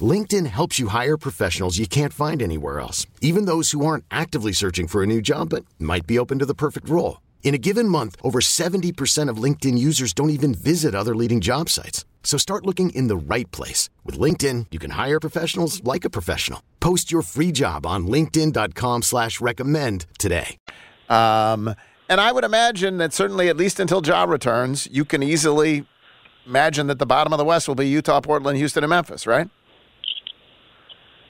LinkedIn 0.00 0.46
helps 0.46 0.78
you 0.78 0.88
hire 0.88 1.16
professionals 1.16 1.78
you 1.78 1.88
can't 1.88 2.12
find 2.12 2.40
anywhere 2.40 2.78
else, 2.78 3.06
even 3.20 3.46
those 3.46 3.72
who 3.72 3.84
aren't 3.84 4.04
actively 4.10 4.52
searching 4.52 4.86
for 4.86 5.02
a 5.02 5.06
new 5.06 5.20
job 5.20 5.48
but 5.48 5.64
might 5.80 6.06
be 6.06 6.18
open 6.18 6.38
to 6.38 6.46
the 6.46 6.54
perfect 6.54 6.88
role. 6.88 7.20
In 7.42 7.52
a 7.54 7.58
given 7.58 7.88
month, 7.88 8.16
over 8.22 8.38
70% 8.40 9.28
of 9.28 9.42
LinkedIn 9.42 9.76
users 9.76 10.12
don't 10.12 10.30
even 10.30 10.54
visit 10.54 10.94
other 10.94 11.16
leading 11.16 11.40
job 11.40 11.68
sites. 11.68 12.04
So 12.22 12.38
start 12.38 12.64
looking 12.64 12.90
in 12.90 13.08
the 13.08 13.16
right 13.16 13.50
place. 13.50 13.90
With 14.04 14.16
LinkedIn, 14.16 14.66
you 14.70 14.78
can 14.78 14.92
hire 14.92 15.18
professionals 15.18 15.82
like 15.82 16.04
a 16.04 16.10
professional. 16.10 16.62
Post 16.78 17.10
your 17.10 17.22
free 17.22 17.50
job 17.50 17.84
on 17.84 18.06
linkedin.com 18.06 19.02
slash 19.02 19.40
recommend 19.40 20.06
today. 20.20 20.56
Um, 21.08 21.74
and 22.08 22.20
I 22.20 22.30
would 22.30 22.44
imagine 22.44 22.98
that 22.98 23.12
certainly, 23.12 23.48
at 23.48 23.56
least 23.56 23.80
until 23.80 24.02
Ja 24.04 24.24
returns, 24.24 24.86
you 24.90 25.04
can 25.04 25.22
easily 25.22 25.86
imagine 26.46 26.88
that 26.88 26.98
the 26.98 27.06
bottom 27.06 27.32
of 27.32 27.38
the 27.38 27.44
West 27.44 27.68
will 27.68 27.74
be 27.74 27.88
Utah, 27.88 28.20
Portland, 28.20 28.58
Houston, 28.58 28.84
and 28.84 28.90
Memphis, 28.90 29.26
right? 29.26 29.48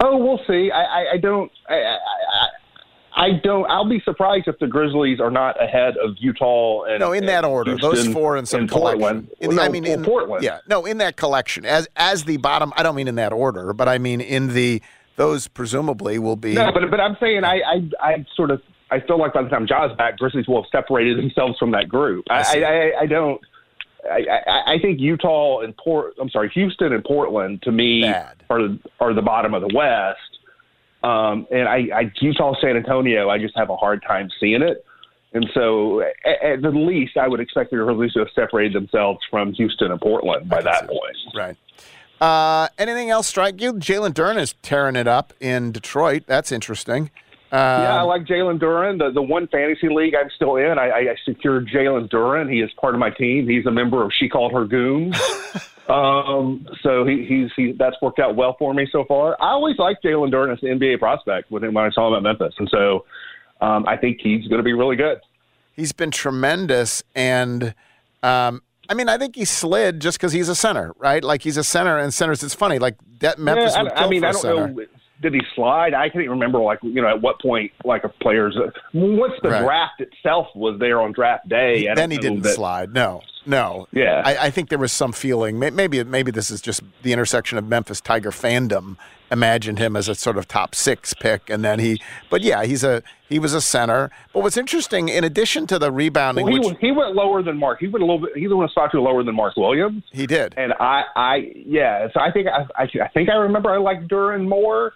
Oh, 0.03 0.17
we'll 0.17 0.41
see. 0.47 0.71
I, 0.71 0.83
I, 0.83 1.13
I 1.13 1.17
don't. 1.19 1.51
I, 1.69 1.75
I, 1.75 2.49
I 3.13 3.29
don't. 3.43 3.69
I'll 3.71 3.89
be 3.89 4.01
surprised 4.05 4.49
if 4.49 4.59
the 4.59 4.67
Grizzlies 4.67 5.21
are 5.21 5.31
not 5.31 5.63
ahead 5.63 5.97
of 5.97 6.15
Utah 6.19 6.85
and 6.85 7.01
no, 7.01 7.13
in 7.13 7.27
that 7.27 7.45
order, 7.45 7.73
Houston 7.73 7.91
those 7.91 8.15
four 8.15 8.37
in 8.37 8.47
some 8.47 8.67
collection. 8.67 9.01
Portland. 9.01 9.31
In 9.41 9.57
no, 9.57 9.63
I 9.63 9.69
mean, 9.69 9.83
well, 9.83 9.93
in 9.93 10.05
Portland. 10.05 10.45
Yeah, 10.45 10.61
no, 10.69 10.87
in 10.87 10.99
that 10.99 11.17
collection 11.17 11.67
as 11.67 11.89
as 11.97 12.25
the 12.25 12.39
bottom. 12.39 12.73
I 12.77 12.83
don't 12.83 12.95
mean 12.95 13.09
in 13.09 13.17
that 13.17 13.33
order, 13.33 13.73
but 13.73 13.89
I 13.89 13.99
mean 13.99 14.21
in 14.21 14.55
the 14.55 14.81
those 15.17 15.49
presumably 15.49 16.19
will 16.19 16.37
be. 16.37 16.55
No, 16.55 16.73
but 16.73 16.89
but 16.91 17.01
I'm 17.01 17.17
saying 17.21 17.45
I 17.45 17.61
I, 17.61 17.91
I 18.01 18.27
sort 18.37 18.51
of 18.51 18.63
I 18.91 19.01
feel 19.01 19.19
like 19.19 19.35
by 19.35 19.43
the 19.43 19.49
time 19.49 19.67
Ja's 19.67 19.95
back, 19.99 20.17
Grizzlies 20.19 20.49
will 20.49 20.63
have 20.63 20.71
separated 20.71 21.19
themselves 21.19 21.59
from 21.59 21.73
that 21.73 21.89
group. 21.89 22.25
I 22.31 22.43
I, 22.43 22.63
I, 22.63 22.93
I 23.03 23.07
don't. 23.07 23.41
I, 24.05 24.25
I, 24.47 24.75
I 24.75 24.79
think 24.81 25.01
Utah 25.01 25.61
and 25.61 25.77
Port. 25.77 26.15
I'm 26.21 26.31
sorry, 26.31 26.51
Houston 26.51 26.93
and 26.93 27.05
Portland 27.05 27.63
to 27.63 27.73
me 27.73 28.05
are 28.05 28.61
are 29.01 29.15
the 29.15 29.23
bottom 29.23 29.55
of 29.55 29.63
the 29.63 29.75
West. 29.75 30.19
Um, 31.03 31.47
and 31.51 31.69
I, 31.69 31.89
I 31.95 32.13
Utah, 32.21 32.55
San 32.61 32.77
Antonio, 32.77 33.31
I 33.31 33.39
just 33.39 33.57
have 33.57 33.71
a 33.71 33.77
hard 33.77 34.03
time 34.07 34.29
seeing 34.39 34.63
it. 34.63 34.85
And 35.33 35.49
so, 35.55 36.03
at, 36.25 36.43
at 36.43 36.63
the 36.63 36.71
least, 36.71 37.17
I 37.17 37.29
would 37.29 37.41
expect 37.41 37.71
the 37.71 37.77
Grizzlies 37.77 38.13
to 38.15 38.19
have 38.21 38.29
separated 38.35 38.73
themselves 38.75 39.21
from 39.31 39.53
Houston 39.55 39.93
and 39.93 40.01
Portland 40.01 40.49
by 40.49 40.61
that 40.61 40.89
point. 40.89 41.17
Right. 41.35 41.57
Uh, 42.21 42.69
anything 42.79 43.09
else 43.09 43.29
strike 43.29 43.61
you? 43.61 43.73
Jalen 43.73 44.13
Duren 44.13 44.39
is 44.39 44.55
tearing 44.61 44.97
it 44.97 45.07
up 45.07 45.33
in 45.41 45.73
Detroit. 45.73 46.25
That's 46.27 46.53
interesting. 46.53 47.11
Yeah, 47.53 47.97
I 47.97 48.01
Um, 48.03 48.07
like 48.09 48.25
Jalen 48.27 48.59
Duren. 48.61 48.99
The 48.99 49.11
the 49.13 49.23
one 49.23 49.47
fantasy 49.49 49.89
league 49.89 50.15
I'm 50.15 50.31
still 50.37 50.57
in, 50.57 50.79
I, 50.79 50.91
I 50.91 51.17
secured 51.25 51.69
Jalen 51.69 52.09
Duren. 52.11 52.53
He 52.53 52.61
is 52.61 52.71
part 52.81 52.95
of 52.95 53.01
my 53.01 53.11
team. 53.11 53.49
He's 53.49 53.67
a 53.67 53.71
member 53.71 54.05
of 54.05 54.13
She 54.19 54.29
Called 54.29 54.53
Her 54.53 54.65
Goons. 54.67 55.17
um, 55.89 56.67
so 56.83 57.05
he, 57.05 57.25
he's 57.29 57.51
he, 57.57 57.73
that's 57.73 57.97
worked 58.01 58.19
out 58.21 58.37
well 58.37 58.55
for 58.59 58.73
me 58.75 58.87
so 58.93 59.05
far. 59.05 59.37
I 59.41 59.49
always 59.51 59.79
liked 59.79 60.05
Jalen 60.05 60.33
Duren 60.33 60.53
as 60.53 60.63
an 60.63 60.79
NBA 60.79 60.99
prospect 61.01 61.51
him 61.51 61.75
when 61.75 61.85
I 61.85 61.91
saw 61.91 62.09
him 62.09 62.15
at 62.15 62.23
Memphis, 62.23 62.55
and 62.59 62.69
so 62.71 63.05
um, 63.61 63.87
I 63.87 63.97
think 63.97 64.21
he's 64.23 64.47
going 64.47 64.59
to 64.61 64.65
be 64.65 64.73
really 64.73 64.97
good. 64.97 65.19
he's 65.75 65.93
been 65.93 66.11
tremendous, 66.13 67.03
and 67.17 67.75
um, 68.23 68.63
I 68.89 68.95
mean, 68.95 69.09
I 69.09 69.19
think 69.19 69.35
he 69.35 69.45
slid 69.45 70.01
just 70.01 70.19
because 70.19 70.33
he's 70.33 70.49
a 70.49 70.55
center, 70.55 70.93
right? 70.99 71.23
Like 71.25 71.43
he's 71.43 71.57
a 71.57 71.65
center, 71.65 71.99
and 71.99 72.15
centers. 72.15 72.43
It's 72.45 72.55
funny, 72.55 72.79
like 72.79 72.97
that 73.21 73.39
Memphis 73.41 73.75
Yeah, 73.75 73.83
would 73.83 73.93
I, 73.93 73.95
kill 73.97 74.07
I 74.07 74.11
mean, 74.11 74.21
for 74.21 74.27
I 74.27 74.31
a 74.31 74.33
don't 74.35 74.43
center. 74.43 74.69
know. 74.69 74.87
Did 75.23 75.35
he 75.35 75.41
slide? 75.55 75.93
I 75.93 76.09
can't 76.09 76.23
even 76.25 76.31
remember. 76.31 76.61
Like 76.61 76.79
you 76.83 77.03
know, 77.03 77.09
at 77.09 77.21
what 77.21 77.41
point, 77.41 77.73
like 77.85 78.05
a 78.05 78.09
player's 78.09 78.57
once 78.95 79.35
the 79.43 79.51
Right. 79.51 79.63
draft 79.63 80.01
itself 80.01 80.47
was 80.55 80.79
there 80.81 81.01
on 81.01 81.13
draft 81.13 81.49
day. 81.49 81.89
I 81.89 81.95
then 81.95 82.11
he 82.11 82.17
didn't 82.19 82.43
that- 82.43 82.55
slide. 82.55 82.95
No, 82.95 83.21
no. 83.45 83.87
Yeah. 83.93 84.23
I, 84.25 84.47
I 84.47 84.51
think 84.51 84.71
there 84.71 84.79
was 84.79 84.93
some 84.93 85.13
feeling. 85.13 85.59
Maybe 85.59 86.03
maybe 86.05 86.31
this 86.31 86.51
is 86.51 86.61
just 86.63 86.83
the 87.03 87.13
intersection 87.13 87.59
of 87.59 87.67
Memphis 87.69 88.01
Tiger 88.01 88.31
fandom. 88.31 88.97
Imagined 89.33 89.79
him 89.79 89.95
as 89.95 90.09
a 90.09 90.17
sort 90.17 90.37
of 90.37 90.49
top 90.49 90.75
six 90.75 91.15
pick, 91.15 91.49
and 91.51 91.65
then 91.65 91.79
he. 91.79 92.01
But 92.31 92.41
yeah, 92.41 92.65
he's 92.65 92.83
a 92.83 93.01
he 93.29 93.39
was 93.39 93.55
a 93.55 93.61
center. 93.61 94.11
But 94.33 94.43
what's 94.43 94.57
interesting, 94.57 95.09
in 95.09 95.23
addition 95.23 95.69
to 95.69 95.79
the 95.79 95.93
rebounding, 95.93 96.47
Well, 96.47 96.53
he, 96.55 96.59
which 96.59 96.67
went- 96.67 96.79
he 96.81 96.91
went 96.91 97.15
lower 97.15 97.41
than 97.41 97.57
Mark. 97.57 97.79
He 97.79 97.87
went 97.87 98.03
a 98.03 98.07
little 98.07 98.19
bit. 98.23 98.37
He 98.37 98.49
went 98.49 98.69
a 98.69 98.73
spot 98.73 98.91
two 98.91 98.99
lower 99.01 99.23
than 99.23 99.37
Mark 99.37 99.55
Williams. 99.57 100.03
he 100.11 100.27
did, 100.27 100.55
And 100.57 100.73
I, 100.81 101.03
I, 101.15 101.53
yeah. 101.55 102.09
So 102.13 102.19
I 102.19 102.33
think 102.33 102.49
I, 102.49 102.65
I, 102.77 102.89
I 103.05 103.09
think 103.15 103.29
I 103.29 103.35
remember 103.35 103.71
I 103.71 103.77
liked 103.79 104.09
Duren 104.09 104.49
more, 104.49 104.95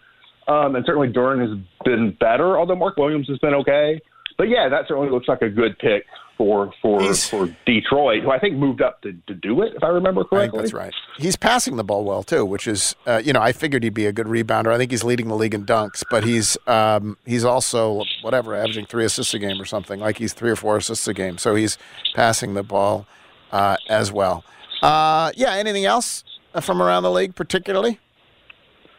um, 0.48 0.76
and 0.76 0.84
certainly 0.86 1.08
Duren 1.08 1.40
has 1.40 1.58
been 1.84 2.16
better. 2.20 2.58
Although 2.58 2.76
Mark 2.76 2.96
Williams 2.96 3.28
has 3.28 3.38
been 3.38 3.54
okay. 3.54 4.00
But 4.36 4.48
yeah, 4.48 4.68
that 4.68 4.88
certainly 4.88 5.10
looks 5.10 5.28
like 5.28 5.42
a 5.42 5.48
good 5.48 5.78
pick 5.78 6.04
for 6.36 6.72
for 6.82 7.00
He's- 7.00 7.28
for 7.30 7.48
Detroit, 7.64 8.24
who 8.24 8.30
I 8.32 8.40
think 8.40 8.56
moved 8.56 8.82
up 8.82 9.00
to, 9.02 9.12
to 9.28 9.34
do 9.34 9.62
it, 9.62 9.74
if 9.76 9.84
I 9.84 9.86
remember 9.88 10.22
I 10.22 10.24
think 10.24 10.30
correctly. 10.30 10.60
that's 10.62 10.72
right. 10.72 10.92
He's 11.18 11.36
passing 11.36 11.76
the 11.76 11.84
ball 11.84 12.04
well 12.04 12.24
too, 12.24 12.44
which 12.44 12.66
is 12.66 12.96
uh, 13.06 13.22
you 13.24 13.32
know 13.32 13.40
I 13.40 13.52
figured 13.52 13.84
he'd 13.84 13.94
be 13.94 14.06
a 14.06 14.12
good 14.12 14.26
rebounder. 14.26 14.72
I 14.72 14.76
think 14.78 14.90
he's 14.90 15.04
leading 15.04 15.28
the 15.28 15.36
league 15.36 15.54
in 15.54 15.64
dunks, 15.64 16.02
but 16.10 16.24
he's 16.24 16.56
um, 16.66 17.16
he's 17.24 17.44
also 17.44 18.02
whatever 18.22 18.56
averaging 18.56 18.86
three 18.86 19.04
assists 19.04 19.32
a 19.34 19.38
game 19.38 19.60
or 19.60 19.64
something. 19.64 20.00
Like 20.00 20.18
he's 20.18 20.32
three 20.32 20.50
or 20.50 20.56
four 20.56 20.76
assists 20.78 21.06
a 21.06 21.14
game, 21.14 21.38
so 21.38 21.54
he's 21.54 21.78
passing 22.16 22.54
the 22.54 22.64
ball 22.64 23.06
uh, 23.52 23.76
as 23.88 24.10
well. 24.10 24.42
Uh, 24.82 25.30
yeah. 25.36 25.52
Anything 25.54 25.84
else 25.84 26.24
uh, 26.52 26.60
from 26.60 26.82
around 26.82 27.04
the 27.04 27.12
league, 27.12 27.36
particularly? 27.36 28.00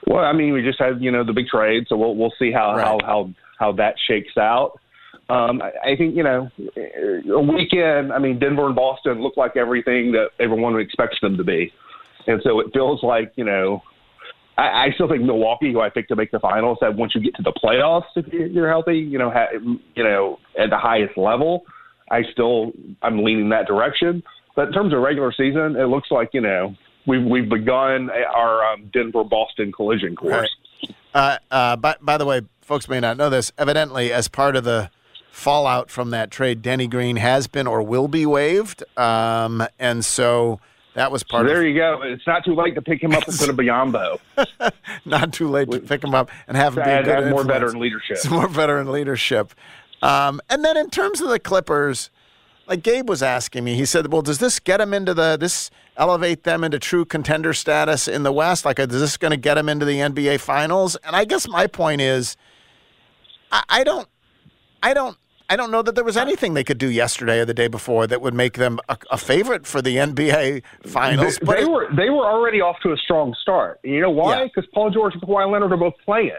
Well, 0.07 0.23
I 0.23 0.33
mean, 0.33 0.53
we 0.53 0.61
just 0.61 0.79
had 0.79 1.01
you 1.01 1.11
know 1.11 1.23
the 1.23 1.33
big 1.33 1.47
trade, 1.47 1.85
so 1.89 1.97
we'll 1.97 2.15
we'll 2.15 2.33
see 2.37 2.51
how 2.51 2.75
Right. 2.75 2.85
how 2.85 2.99
how 3.05 3.29
how 3.59 3.71
that 3.73 3.95
shakes 4.07 4.37
out. 4.37 4.73
Um, 5.29 5.61
I, 5.61 5.91
I 5.93 5.95
think 5.97 6.15
you 6.15 6.23
know 6.23 6.49
a 7.33 7.41
weekend. 7.41 8.13
I 8.13 8.19
mean, 8.19 8.37
Denver 8.39 8.67
and 8.67 8.75
Boston 8.75 9.21
look 9.21 9.37
like 9.37 9.57
everything 9.57 10.11
that 10.11 10.27
everyone 10.39 10.79
expects 10.79 11.17
them 11.21 11.37
to 11.37 11.43
be, 11.43 11.71
and 12.27 12.41
so 12.43 12.59
it 12.59 12.67
feels 12.73 13.01
like 13.03 13.31
you 13.35 13.45
know. 13.45 13.81
I, 14.57 14.85
I 14.85 14.87
still 14.93 15.09
think 15.09 15.21
Milwaukee, 15.21 15.73
who 15.73 15.81
I 15.81 15.89
picked 15.89 16.07
to 16.09 16.15
make 16.15 16.31
the 16.31 16.39
finals, 16.39 16.77
that 16.79 16.95
once 16.95 17.13
you 17.13 17.19
get 17.19 17.35
to 17.35 17.41
the 17.43 17.51
playoffs, 17.61 18.03
if 18.15 18.31
you- 18.31 18.45
you're 18.45 18.69
healthy, 18.69 18.97
you 18.97 19.19
know, 19.19 19.29
ha, 19.29 19.47
you 19.51 20.01
know, 20.01 20.39
at 20.57 20.69
the 20.69 20.77
highest 20.77 21.17
level, 21.17 21.65
I 22.09 22.23
still 22.31 22.71
I'm 23.01 23.21
leaning 23.21 23.49
that 23.49 23.67
direction. 23.67 24.23
But 24.55 24.67
in 24.69 24.73
terms 24.73 24.93
of 24.93 25.01
regular 25.01 25.33
season, 25.33 25.75
it 25.75 25.87
looks 25.87 26.09
like 26.09 26.29
you 26.33 26.39
know 26.39 26.73
we've 27.05 27.23
we've 27.23 27.49
begun 27.49 28.09
our 28.09 28.65
um, 28.65 28.89
Denver 28.93 29.23
Boston 29.23 29.71
collision 29.71 30.15
course. 30.15 30.55
Uh, 31.13 31.37
uh, 31.49 31.75
by, 31.77 31.95
by 32.01 32.17
the 32.17 32.25
way, 32.25 32.41
folks 32.61 32.89
may 32.89 32.99
not 32.99 33.17
know 33.17 33.29
this. 33.29 33.51
Evidently, 33.57 34.11
as 34.11 34.27
part 34.27 34.55
of 34.55 34.63
the 34.63 34.89
fallout 35.31 35.89
from 35.89 36.11
that 36.11 36.31
trade, 36.31 36.61
Danny 36.61 36.87
Green 36.87 37.15
has 37.17 37.47
been 37.47 37.67
or 37.67 37.81
will 37.81 38.07
be 38.07 38.25
waived, 38.25 38.83
um, 38.97 39.65
and 39.79 40.03
so 40.03 40.59
that 40.95 41.11
was 41.11 41.23
part 41.23 41.45
of 41.45 41.49
there 41.49 41.61
of. 41.61 41.67
you 41.67 41.75
go. 41.75 42.01
It's 42.03 42.25
not 42.25 42.45
too 42.45 42.55
late 42.55 42.75
to 42.75 42.81
pick 42.81 43.03
him 43.03 43.13
up 43.13 43.27
and 43.27 43.37
put 43.37 43.49
a 43.49 43.53
Biyombo. 43.53 44.19
Not 45.05 45.33
too 45.33 45.49
late 45.49 45.69
to 45.71 45.79
pick 45.81 46.01
him 46.01 46.15
up 46.15 46.31
and 46.47 46.55
have 46.55 46.77
him 46.77 46.85
be 46.85 46.89
a 46.89 46.93
Add, 46.93 47.05
good 47.05 47.23
add 47.25 47.31
more 47.31 47.43
veteran 47.43 47.79
leadership. 47.79 48.17
Some 48.17 48.33
more 48.33 48.47
veteran 48.47 48.89
leadership. 48.89 49.53
Um, 50.01 50.39
and 50.49 50.63
then 50.63 50.77
in 50.77 50.89
terms 50.89 51.19
of 51.19 51.29
the 51.29 51.39
Clippers, 51.39 52.09
like 52.67 52.83
Gabe 52.83 53.07
was 53.07 53.21
asking 53.21 53.63
me, 53.63 53.75
he 53.75 53.85
said, 53.85 54.11
"Well, 54.11 54.21
does 54.21 54.39
this 54.39 54.59
get 54.59 54.77
them 54.77 54.93
into 54.93 55.13
the 55.13 55.37
this 55.37 55.69
elevate 55.97 56.43
them 56.43 56.63
into 56.63 56.79
true 56.79 57.05
contender 57.05 57.53
status 57.53 58.07
in 58.07 58.23
the 58.23 58.31
West? 58.31 58.65
Like, 58.65 58.79
is 58.79 58.87
this 58.87 59.17
going 59.17 59.31
to 59.31 59.37
get 59.37 59.55
them 59.55 59.69
into 59.69 59.85
the 59.85 59.99
NBA 59.99 60.39
Finals?" 60.39 60.95
And 61.03 61.15
I 61.15 61.25
guess 61.25 61.47
my 61.47 61.67
point 61.67 62.01
is, 62.01 62.37
I, 63.51 63.63
I 63.69 63.83
don't, 63.83 64.07
I 64.81 64.93
don't. 64.93 65.17
I 65.47 65.57
don't 65.57 65.69
know 65.69 65.83
that 65.83 65.93
there 65.93 66.03
was 66.03 66.17
anything 66.17 66.55
they 66.55 66.63
could 66.63 66.79
do 66.79 66.89
yesterday 66.89 67.39
or 67.39 67.45
the 67.45 67.53
day 67.53 67.67
before 67.67 68.07
that 68.07 68.19
would 68.19 68.33
make 68.33 68.53
them 68.53 68.79
a, 68.89 68.97
a 69.11 69.17
favorite 69.17 69.67
for 69.67 69.79
the 69.79 69.97
NBA 69.97 70.63
Finals. 70.87 71.37
They, 71.37 71.45
But 71.45 71.57
they 71.57 71.65
were 71.65 71.87
they 71.95 72.09
were 72.09 72.25
already 72.25 72.61
off 72.61 72.77
to 72.81 72.91
a 72.91 72.97
strong 72.97 73.35
start. 73.43 73.79
You 73.83 74.01
know 74.01 74.09
why? 74.09 74.39
Yeah. 74.39 74.45
Because 74.45 74.67
Paul 74.73 74.89
George 74.89 75.13
and 75.13 75.21
Kawhi 75.21 75.51
Leonard 75.51 75.71
are 75.71 75.77
both 75.77 75.93
playing. 76.03 76.31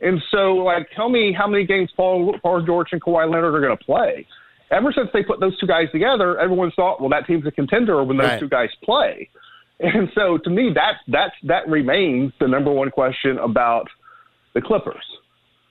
And 0.00 0.22
so, 0.30 0.54
like, 0.56 0.88
tell 0.94 1.08
me 1.08 1.32
how 1.32 1.48
many 1.48 1.64
games 1.64 1.90
Paul, 1.96 2.38
Paul 2.42 2.64
George 2.64 2.88
and 2.92 3.00
Kawhi 3.00 3.30
Leonard 3.30 3.54
are 3.54 3.60
going 3.60 3.76
to 3.76 3.84
play. 3.84 4.26
Ever 4.70 4.92
since 4.92 5.08
they 5.12 5.22
put 5.22 5.38
those 5.40 5.56
two 5.58 5.66
guys 5.66 5.86
together, 5.92 6.38
everyone's 6.38 6.74
thought, 6.74 7.00
well, 7.00 7.10
that 7.10 7.26
team's 7.26 7.46
a 7.46 7.50
contender 7.52 8.02
when 8.02 8.16
those 8.16 8.26
Right. 8.26 8.40
two 8.40 8.48
guys 8.48 8.70
play. 8.84 9.28
And 9.78 10.10
so, 10.14 10.38
to 10.38 10.48
me, 10.48 10.72
that 10.74 10.94
that's 11.06 11.34
that 11.42 11.68
remains 11.68 12.32
the 12.40 12.48
number 12.48 12.72
one 12.72 12.90
question 12.90 13.36
about 13.36 13.86
the 14.54 14.62
Clippers. 14.62 15.04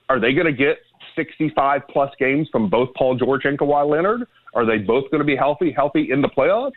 Are 0.08 0.20
they 0.20 0.32
going 0.32 0.46
to 0.46 0.52
get 0.52 0.78
65 1.16 1.82
plus 1.90 2.12
games 2.16 2.48
from 2.52 2.70
both 2.70 2.90
Paul 2.94 3.16
George 3.16 3.44
and 3.46 3.58
Kawhi 3.58 3.90
Leonard? 3.90 4.28
Are 4.54 4.64
they 4.64 4.78
both 4.78 5.10
going 5.10 5.18
to 5.18 5.24
be 5.24 5.34
healthy, 5.34 5.72
healthy 5.72 6.12
in 6.12 6.22
the 6.22 6.28
playoffs? 6.28 6.70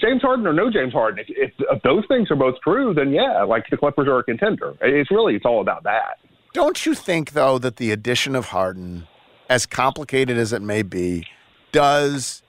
James 0.00 0.22
Harden 0.22 0.46
or 0.46 0.54
no 0.54 0.70
James 0.70 0.94
Harden, 0.94 1.18
if, 1.20 1.26
if, 1.28 1.52
if 1.70 1.82
those 1.82 2.02
things 2.08 2.30
are 2.30 2.36
both 2.36 2.54
true, 2.64 2.94
then 2.94 3.10
yeah, 3.10 3.42
like 3.42 3.64
the 3.70 3.76
Clippers 3.76 4.08
are 4.08 4.20
a 4.20 4.24
contender. 4.24 4.72
It's 4.80 5.10
really 5.10 5.34
it's 5.34 5.44
all 5.44 5.60
about 5.60 5.82
that. 5.82 6.18
Don't 6.54 6.86
you 6.86 6.94
think, 6.94 7.32
though, 7.32 7.58
that 7.58 7.76
the 7.76 7.90
addition 7.90 8.34
of 8.34 8.46
Harden, 8.46 9.06
as 9.52 9.66
complicated 9.66 10.38
as 10.38 10.54
it 10.54 10.62
may 10.62 10.80
be, 10.80 11.26
does 11.72 12.42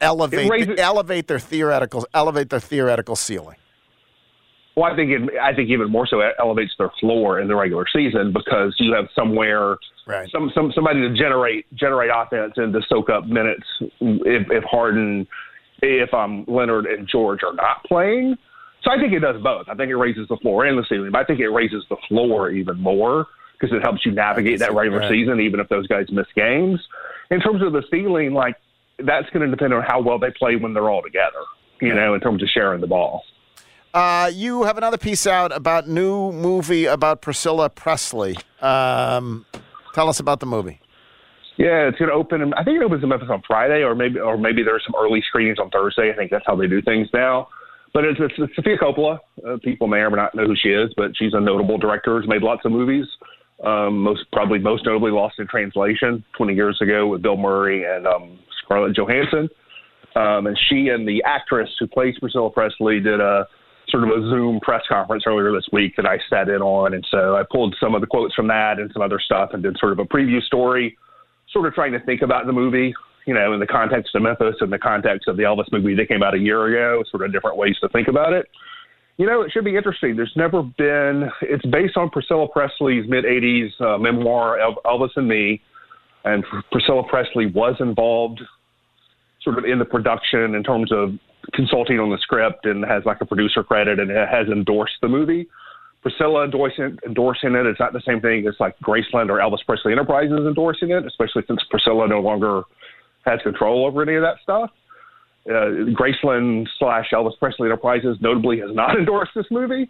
elevate 0.00 0.50
raises- 0.50 0.78
elevate 0.80 1.28
their 1.28 1.38
theoretical 1.38 2.04
elevate 2.12 2.50
their 2.50 2.58
theoretical 2.58 3.14
ceiling? 3.14 3.56
Well, 4.76 4.90
I 4.90 4.96
think 4.96 5.10
it, 5.10 5.38
I 5.40 5.54
think 5.54 5.68
even 5.70 5.88
more 5.90 6.06
so 6.08 6.20
it 6.20 6.34
elevates 6.40 6.72
their 6.78 6.90
floor 7.00 7.38
in 7.40 7.46
the 7.46 7.54
regular 7.54 7.84
season 7.92 8.32
because 8.32 8.74
you 8.78 8.92
have 8.94 9.06
somewhere 9.14 9.76
Right. 10.06 10.28
some, 10.32 10.50
some 10.54 10.72
somebody 10.74 11.00
to 11.02 11.14
generate 11.14 11.66
generate 11.76 12.10
offense 12.12 12.54
and 12.56 12.72
to 12.72 12.80
soak 12.88 13.10
up 13.10 13.26
minutes 13.26 13.62
if, 14.00 14.50
if 14.50 14.64
Harden, 14.64 15.28
if 15.82 16.12
um, 16.12 16.44
Leonard 16.48 16.86
and 16.86 17.06
George 17.06 17.40
are 17.44 17.52
not 17.54 17.84
playing. 17.84 18.36
So 18.82 18.90
I 18.90 18.96
think 18.98 19.12
it 19.12 19.20
does 19.20 19.40
both. 19.42 19.68
I 19.68 19.74
think 19.76 19.90
it 19.90 19.96
raises 19.96 20.26
the 20.28 20.38
floor 20.38 20.64
and 20.64 20.76
the 20.76 20.84
ceiling, 20.88 21.10
but 21.12 21.18
I 21.20 21.24
think 21.24 21.38
it 21.38 21.50
raises 21.50 21.84
the 21.88 21.96
floor 22.08 22.50
even 22.50 22.80
more 22.80 23.26
because 23.60 23.76
it 23.76 23.82
helps 23.82 24.06
you 24.06 24.12
navigate 24.12 24.58
that 24.60 24.74
regular 24.74 25.00
right. 25.00 25.10
season, 25.10 25.40
even 25.40 25.60
if 25.60 25.68
those 25.68 25.86
guys 25.86 26.06
miss 26.10 26.26
games. 26.34 26.80
in 27.30 27.40
terms 27.40 27.62
of 27.62 27.72
the 27.72 27.82
ceiling, 27.90 28.32
like 28.32 28.56
that's 28.98 29.28
going 29.30 29.44
to 29.44 29.50
depend 29.50 29.74
on 29.74 29.82
how 29.82 30.00
well 30.00 30.18
they 30.18 30.30
play 30.30 30.56
when 30.56 30.74
they're 30.74 30.90
all 30.90 31.02
together. 31.02 31.40
You 31.80 31.94
know, 31.94 32.12
in 32.12 32.20
terms 32.20 32.42
of 32.42 32.48
sharing 32.50 32.82
the 32.82 32.86
ball. 32.86 33.24
Uh, 33.94 34.30
you 34.32 34.64
have 34.64 34.76
another 34.76 34.98
piece 34.98 35.26
out 35.26 35.50
about 35.50 35.88
new 35.88 36.30
movie 36.30 36.84
about 36.84 37.22
Priscilla 37.22 37.70
Presley. 37.70 38.36
Um, 38.60 39.46
tell 39.94 40.10
us 40.10 40.20
about 40.20 40.40
the 40.40 40.46
movie. 40.46 40.78
Yeah, 41.56 41.88
it's 41.88 41.98
going 41.98 42.10
to 42.10 42.14
open. 42.14 42.42
In, 42.42 42.52
I 42.54 42.64
think 42.64 42.76
it 42.76 42.82
opens 42.82 43.02
in 43.02 43.08
Memphis 43.08 43.28
on 43.30 43.42
Friday, 43.46 43.82
or 43.82 43.94
maybe, 43.94 44.20
or 44.20 44.36
maybe 44.36 44.62
there's 44.62 44.84
some 44.86 44.94
early 44.98 45.22
screenings 45.26 45.58
on 45.58 45.70
Thursday. 45.70 46.12
I 46.12 46.16
think 46.16 46.30
that's 46.30 46.44
how 46.46 46.54
they 46.54 46.66
do 46.66 46.82
things 46.82 47.08
now. 47.14 47.48
But 47.92 48.04
it's, 48.04 48.20
it's, 48.20 48.34
it's 48.36 48.54
Sofia 48.54 48.76
Coppola. 48.76 49.18
Uh, 49.46 49.56
people 49.64 49.88
may 49.88 49.98
or 49.98 50.10
may 50.10 50.16
not 50.16 50.34
know 50.34 50.46
who 50.46 50.56
she 50.56 50.68
is, 50.68 50.92
but 50.98 51.12
she's 51.16 51.32
a 51.32 51.40
notable 51.40 51.78
director. 51.78 52.20
Has 52.20 52.28
made 52.28 52.42
lots 52.42 52.64
of 52.64 52.72
movies. 52.72 53.06
Um, 53.64 53.98
most 53.98 54.24
probably 54.32 54.58
most 54.58 54.86
notably 54.86 55.10
Lost 55.10 55.38
in 55.38 55.46
Translation 55.46 56.24
20 56.36 56.54
years 56.54 56.78
ago 56.80 57.06
with 57.06 57.20
Bill 57.20 57.36
Murray 57.36 57.84
and 57.84 58.06
um, 58.06 58.38
Scarlett 58.62 58.96
Johansson. 58.96 59.48
Um, 60.16 60.46
and 60.46 60.58
she 60.68 60.88
and 60.88 61.06
the 61.06 61.22
actress 61.24 61.68
who 61.78 61.86
plays 61.86 62.14
Priscilla 62.18 62.50
Presley 62.50 63.00
did 63.00 63.20
a 63.20 63.46
sort 63.90 64.04
of 64.04 64.10
a 64.10 64.22
Zoom 64.30 64.60
press 64.60 64.82
conference 64.88 65.24
earlier 65.26 65.52
this 65.52 65.66
week 65.72 65.94
that 65.96 66.06
I 66.06 66.18
sat 66.28 66.48
in 66.48 66.62
on. 66.62 66.94
And 66.94 67.06
so 67.10 67.36
I 67.36 67.42
pulled 67.50 67.76
some 67.80 67.94
of 67.94 68.00
the 68.00 68.06
quotes 68.06 68.34
from 68.34 68.48
that 68.48 68.78
and 68.78 68.90
some 68.92 69.02
other 69.02 69.20
stuff 69.20 69.50
and 69.52 69.62
did 69.62 69.76
sort 69.78 69.92
of 69.92 69.98
a 69.98 70.04
preview 70.04 70.42
story, 70.42 70.96
sort 71.52 71.66
of 71.66 71.74
trying 71.74 71.92
to 71.92 72.00
think 72.00 72.22
about 72.22 72.46
the 72.46 72.52
movie, 72.52 72.94
you 73.26 73.34
know, 73.34 73.52
in 73.52 73.60
the 73.60 73.66
context 73.66 74.14
of 74.14 74.22
Memphis 74.22 74.56
and 74.60 74.72
the 74.72 74.78
context 74.78 75.28
of 75.28 75.36
the 75.36 75.42
Elvis 75.42 75.70
movie 75.72 75.94
that 75.96 76.08
came 76.08 76.22
out 76.22 76.34
a 76.34 76.38
year 76.38 76.66
ago, 76.66 77.02
sort 77.10 77.24
of 77.24 77.32
different 77.32 77.56
ways 77.56 77.76
to 77.80 77.88
think 77.88 78.08
about 78.08 78.32
it. 78.32 78.46
You 79.20 79.26
know, 79.26 79.42
it 79.42 79.52
should 79.52 79.66
be 79.66 79.76
interesting. 79.76 80.16
There's 80.16 80.32
never 80.34 80.62
been, 80.62 81.30
it's 81.42 81.66
based 81.66 81.98
on 81.98 82.08
Priscilla 82.08 82.48
Presley's 82.48 83.04
mid 83.06 83.26
80s 83.26 83.68
uh, 83.78 83.98
memoir, 83.98 84.56
Elvis 84.86 85.10
and 85.14 85.28
Me. 85.28 85.60
And 86.24 86.42
Priscilla 86.72 87.02
Presley 87.06 87.44
was 87.44 87.76
involved 87.80 88.40
sort 89.42 89.58
of 89.58 89.66
in 89.66 89.78
the 89.78 89.84
production 89.84 90.54
in 90.54 90.62
terms 90.62 90.90
of 90.90 91.10
consulting 91.52 92.00
on 92.00 92.08
the 92.08 92.16
script 92.16 92.64
and 92.64 92.82
has 92.82 93.02
like 93.04 93.18
a 93.20 93.26
producer 93.26 93.62
credit 93.62 94.00
and 94.00 94.10
has 94.10 94.48
endorsed 94.48 94.94
the 95.02 95.08
movie. 95.08 95.46
Priscilla 96.00 96.44
endorsing, 96.44 96.96
endorsing 97.04 97.54
it 97.54 97.66
is 97.66 97.76
not 97.78 97.92
the 97.92 98.00
same 98.06 98.22
thing 98.22 98.46
as 98.48 98.54
like 98.58 98.74
Graceland 98.78 99.28
or 99.28 99.36
Elvis 99.36 99.66
Presley 99.66 99.92
Enterprises 99.92 100.46
endorsing 100.46 100.92
it, 100.92 101.04
especially 101.04 101.42
since 101.46 101.60
Priscilla 101.70 102.08
no 102.08 102.20
longer 102.20 102.62
has 103.26 103.38
control 103.42 103.84
over 103.84 104.00
any 104.00 104.14
of 104.14 104.22
that 104.22 104.36
stuff. 104.42 104.70
Uh, 105.48 105.88
Graceland 105.96 106.66
slash 106.78 107.06
Elvis 107.12 107.38
Presley 107.38 107.68
Enterprises 107.68 108.18
notably 108.20 108.60
has 108.60 108.70
not 108.72 108.96
endorsed 108.98 109.32
this 109.34 109.46
movie. 109.50 109.88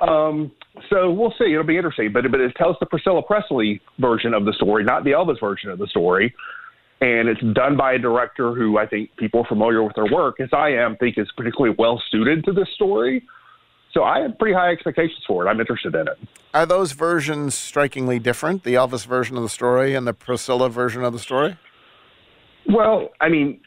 Um, 0.00 0.50
so 0.88 1.10
we'll 1.10 1.34
see. 1.38 1.52
It'll 1.52 1.64
be 1.64 1.76
interesting. 1.76 2.12
But, 2.12 2.24
but 2.30 2.40
it 2.40 2.54
tells 2.56 2.76
the 2.80 2.86
Priscilla 2.86 3.22
Presley 3.22 3.80
version 3.98 4.34
of 4.34 4.44
the 4.44 4.52
story, 4.54 4.82
not 4.84 5.04
the 5.04 5.10
Elvis 5.10 5.38
version 5.40 5.70
of 5.70 5.78
the 5.78 5.86
story 5.86 6.34
and 7.00 7.28
it's 7.28 7.40
done 7.54 7.76
by 7.76 7.94
a 7.94 7.98
director 7.98 8.54
who 8.54 8.78
I 8.78 8.86
think 8.86 9.16
people 9.16 9.40
are 9.40 9.46
familiar 9.46 9.82
with 9.82 9.94
their 9.94 10.06
work, 10.06 10.38
as 10.38 10.50
I 10.52 10.70
am, 10.70 10.96
think 10.96 11.16
is 11.16 11.28
particularly 11.36 11.74
well 11.78 12.00
suited 12.10 12.44
to 12.44 12.52
this 12.52 12.68
story. 12.74 13.26
So 13.92 14.04
I 14.04 14.20
have 14.20 14.38
pretty 14.38 14.54
high 14.54 14.70
expectations 14.70 15.22
for 15.26 15.44
it. 15.44 15.50
I'm 15.50 15.58
interested 15.58 15.94
in 15.94 16.02
it. 16.02 16.18
Are 16.52 16.66
those 16.66 16.92
versions 16.92 17.54
strikingly 17.54 18.18
different? 18.18 18.64
The 18.64 18.74
Elvis 18.74 19.06
version 19.06 19.36
of 19.36 19.42
the 19.42 19.48
story 19.48 19.94
and 19.94 20.06
the 20.06 20.12
Priscilla 20.12 20.68
version 20.68 21.02
of 21.02 21.12
the 21.12 21.18
story? 21.18 21.56
Well, 22.68 23.08
I 23.20 23.30
mean, 23.30 23.60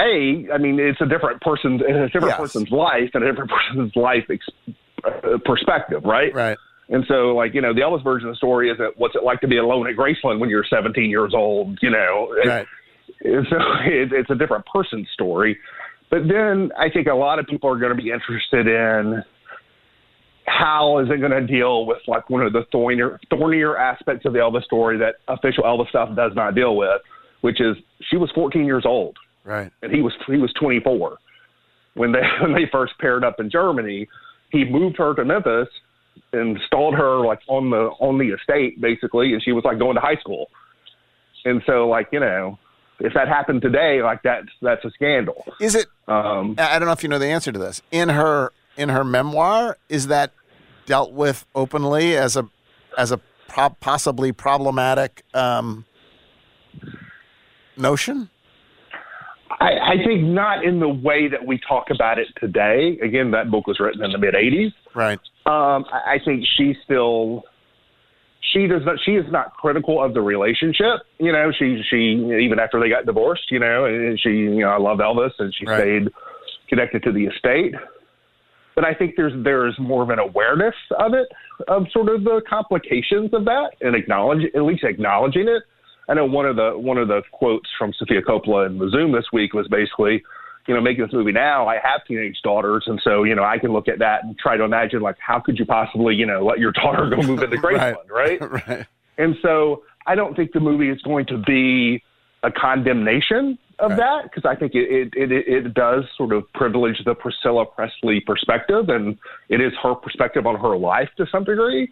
a, 0.00 0.48
I 0.52 0.58
mean, 0.58 0.78
it's 0.80 1.00
a 1.00 1.06
different 1.06 1.40
person, 1.40 1.74
it's 1.80 1.88
a 1.88 2.06
different 2.06 2.26
Yes. 2.32 2.40
person's 2.40 2.70
life 2.70 3.10
and 3.14 3.24
a 3.24 3.30
different 3.30 3.50
person's 3.68 3.94
life 3.96 4.24
ex- 4.30 4.74
uh, 5.04 5.38
perspective, 5.44 6.04
right? 6.04 6.34
Right. 6.34 6.58
And 6.88 7.04
so, 7.08 7.34
like, 7.34 7.54
you 7.54 7.60
know, 7.60 7.72
the 7.72 7.80
Elvis 7.80 8.02
version 8.04 8.28
of 8.28 8.32
the 8.34 8.36
story 8.36 8.70
isn't 8.70 8.98
what's 8.98 9.14
it 9.14 9.22
like 9.22 9.40
to 9.40 9.48
be 9.48 9.56
alone 9.58 9.88
at 9.88 9.96
Graceland 9.96 10.40
when 10.40 10.50
you're 10.50 10.64
17 10.68 11.08
years 11.08 11.32
old, 11.34 11.78
you 11.80 11.90
know. 11.90 12.34
Right. 12.44 12.66
and 13.22 13.46
so 13.48 13.56
it, 13.84 14.12
it's 14.12 14.30
a 14.30 14.34
different 14.34 14.66
person's 14.66 15.08
story. 15.12 15.58
But 16.10 16.28
then 16.28 16.70
I 16.78 16.90
think 16.90 17.06
a 17.06 17.14
lot 17.14 17.38
of 17.38 17.46
people 17.46 17.70
are 17.70 17.78
going 17.78 17.96
to 17.96 18.02
be 18.02 18.10
interested 18.10 18.66
in 18.66 19.22
how 20.46 20.98
is 20.98 21.08
it 21.08 21.18
going 21.20 21.30
to 21.30 21.46
deal 21.46 21.86
with 21.86 21.98
like 22.06 22.28
one 22.28 22.42
of 22.42 22.52
the 22.52 22.64
thornier, 22.72 23.18
thornier 23.30 23.78
aspects 23.78 24.26
of 24.26 24.32
the 24.32 24.40
Elvis 24.40 24.64
story 24.64 24.98
that 24.98 25.14
official 25.28 25.64
Elvis 25.64 25.88
stuff 25.88 26.14
does 26.16 26.32
not 26.34 26.54
deal 26.54 26.76
with, 26.76 27.00
which 27.42 27.60
is 27.60 27.76
she 28.10 28.16
was 28.16 28.30
14 28.34 28.64
years 28.66 28.82
old 28.84 29.16
Right. 29.44 29.72
and 29.82 29.92
he 29.92 30.02
was 30.02 30.12
he 30.26 30.36
was 30.36 30.52
24 30.60 31.18
when 31.94 32.12
they 32.12 32.20
when 32.40 32.54
they 32.54 32.68
first 32.70 32.94
paired 33.00 33.24
up 33.24 33.40
in 33.40 33.50
Germany. 33.50 34.08
He 34.50 34.64
moved 34.64 34.98
her 34.98 35.14
to 35.14 35.24
Memphis, 35.24 35.68
and 36.32 36.56
installed 36.56 36.94
her 36.94 37.24
like 37.24 37.40
on 37.48 37.70
the 37.70 37.90
on 38.00 38.18
the 38.18 38.28
estate 38.28 38.80
basically, 38.80 39.32
and 39.32 39.42
she 39.42 39.52
was 39.52 39.64
like 39.64 39.78
going 39.78 39.94
to 39.94 40.00
high 40.00 40.16
school. 40.16 40.50
And 41.44 41.62
so 41.66 41.88
like 41.88 42.08
you 42.12 42.20
know, 42.20 42.58
if 43.00 43.14
that 43.14 43.28
happened 43.28 43.62
today, 43.62 44.02
like 44.02 44.22
that's 44.22 44.48
that's 44.60 44.84
a 44.84 44.90
scandal. 44.90 45.44
Is 45.60 45.74
it? 45.74 45.86
Um, 46.08 46.54
I 46.58 46.76
I 46.76 46.78
don't 46.78 46.86
know 46.86 46.92
if 46.92 47.02
you 47.02 47.08
know 47.08 47.18
the 47.18 47.26
answer 47.26 47.52
to 47.52 47.58
this. 47.58 47.82
In 47.90 48.08
her 48.08 48.52
in 48.76 48.88
her 48.88 49.04
memoir, 49.04 49.76
is 49.88 50.06
that 50.08 50.32
dealt 50.86 51.12
with 51.12 51.46
openly 51.54 52.16
as 52.16 52.36
a 52.36 52.48
as 52.96 53.12
a 53.12 53.20
pro- 53.48 53.70
possibly 53.70 54.32
problematic 54.32 55.24
um, 55.34 55.84
notion? 57.76 58.30
I, 59.60 59.94
I 59.94 60.04
think 60.04 60.22
not 60.22 60.64
in 60.64 60.80
the 60.80 60.88
way 60.88 61.28
that 61.28 61.46
we 61.46 61.58
talk 61.66 61.86
about 61.90 62.18
it 62.18 62.28
today. 62.40 62.98
Again, 63.02 63.30
that 63.32 63.50
book 63.50 63.66
was 63.66 63.80
written 63.80 64.04
in 64.04 64.12
the 64.12 64.18
mid 64.18 64.34
'80s. 64.34 64.72
Right. 64.94 65.18
Um, 65.46 65.84
I, 65.92 66.14
I 66.14 66.18
think 66.24 66.44
she 66.56 66.74
still 66.84 67.44
she 68.52 68.66
does 68.66 68.82
not 68.84 68.96
she 69.04 69.12
is 69.12 69.24
not 69.30 69.54
critical 69.54 70.02
of 70.02 70.14
the 70.14 70.20
relationship. 70.20 71.00
You 71.18 71.32
know, 71.32 71.52
she 71.56 71.82
she 71.88 71.96
even 72.42 72.58
after 72.58 72.80
they 72.80 72.88
got 72.88 73.06
divorced, 73.06 73.50
you 73.50 73.58
know, 73.58 73.84
and 73.84 74.18
she 74.20 74.30
you 74.30 74.60
know 74.60 74.70
I 74.70 74.78
love 74.78 74.98
Elvis 74.98 75.32
and 75.38 75.54
she 75.54 75.66
Right. 75.66 75.80
stayed 75.80 76.08
connected 76.68 77.02
to 77.04 77.12
the 77.12 77.26
estate. 77.26 77.74
But 78.74 78.84
I 78.84 78.94
think 78.94 79.14
there's 79.16 79.32
there's 79.44 79.78
more 79.78 80.02
of 80.02 80.10
an 80.10 80.18
awareness 80.18 80.74
of 80.98 81.12
it, 81.14 81.28
of 81.68 81.86
sort 81.92 82.08
of 82.08 82.24
the 82.24 82.40
complications 82.48 83.30
of 83.34 83.44
that, 83.44 83.72
and 83.80 83.94
acknowledge 83.94 84.44
at 84.54 84.62
least 84.62 84.84
acknowledging 84.84 85.48
it. 85.48 85.62
I 86.08 86.14
know 86.14 86.26
one 86.26 86.46
of 86.46 86.56
the 86.56 86.72
one 86.76 86.98
of 86.98 87.08
the 87.08 87.22
quotes 87.32 87.68
from 87.78 87.92
Sofia 87.98 88.22
Coppola 88.22 88.66
in 88.66 88.78
the 88.78 88.90
Zoom 88.90 89.12
this 89.12 89.26
week 89.32 89.54
was 89.54 89.68
basically, 89.68 90.22
you 90.66 90.74
know, 90.74 90.80
making 90.80 91.04
this 91.04 91.12
movie 91.12 91.32
now. 91.32 91.68
I 91.68 91.74
have 91.74 92.04
teenage 92.06 92.38
daughters, 92.42 92.84
and 92.86 93.00
so 93.02 93.22
you 93.22 93.34
know 93.34 93.44
I 93.44 93.58
can 93.58 93.72
look 93.72 93.88
at 93.88 93.98
that 94.00 94.24
and 94.24 94.36
try 94.38 94.56
to 94.56 94.64
imagine 94.64 95.00
like 95.00 95.16
how 95.18 95.40
could 95.40 95.58
you 95.58 95.66
possibly 95.66 96.14
you 96.14 96.26
know 96.26 96.44
let 96.44 96.58
your 96.58 96.72
daughter 96.82 97.08
go 97.08 97.22
move 97.22 97.42
into 97.42 97.56
Graceland, 97.56 98.10
right? 98.10 98.40
right. 98.68 98.86
And 99.18 99.36
so 99.42 99.82
I 100.06 100.14
don't 100.14 100.34
think 100.34 100.52
the 100.52 100.60
movie 100.60 100.88
is 100.88 101.00
going 101.02 101.26
to 101.26 101.38
be 101.38 102.02
a 102.42 102.50
condemnation 102.50 103.58
of 103.78 103.90
Right. 103.90 103.98
that 103.98 104.22
because 104.24 104.44
I 104.44 104.54
think 104.54 104.74
it, 104.74 105.12
it, 105.16 105.32
it, 105.32 105.48
it 105.48 105.74
does 105.74 106.04
sort 106.16 106.32
of 106.32 106.50
privilege 106.54 106.96
the 107.04 107.14
Priscilla 107.14 107.66
Presley 107.66 108.20
perspective 108.20 108.88
and 108.88 109.16
it 109.48 109.60
is 109.60 109.72
her 109.82 109.94
perspective 109.94 110.46
on 110.46 110.58
her 110.58 110.76
life 110.76 111.08
to 111.16 111.26
some 111.30 111.44
degree. 111.44 111.90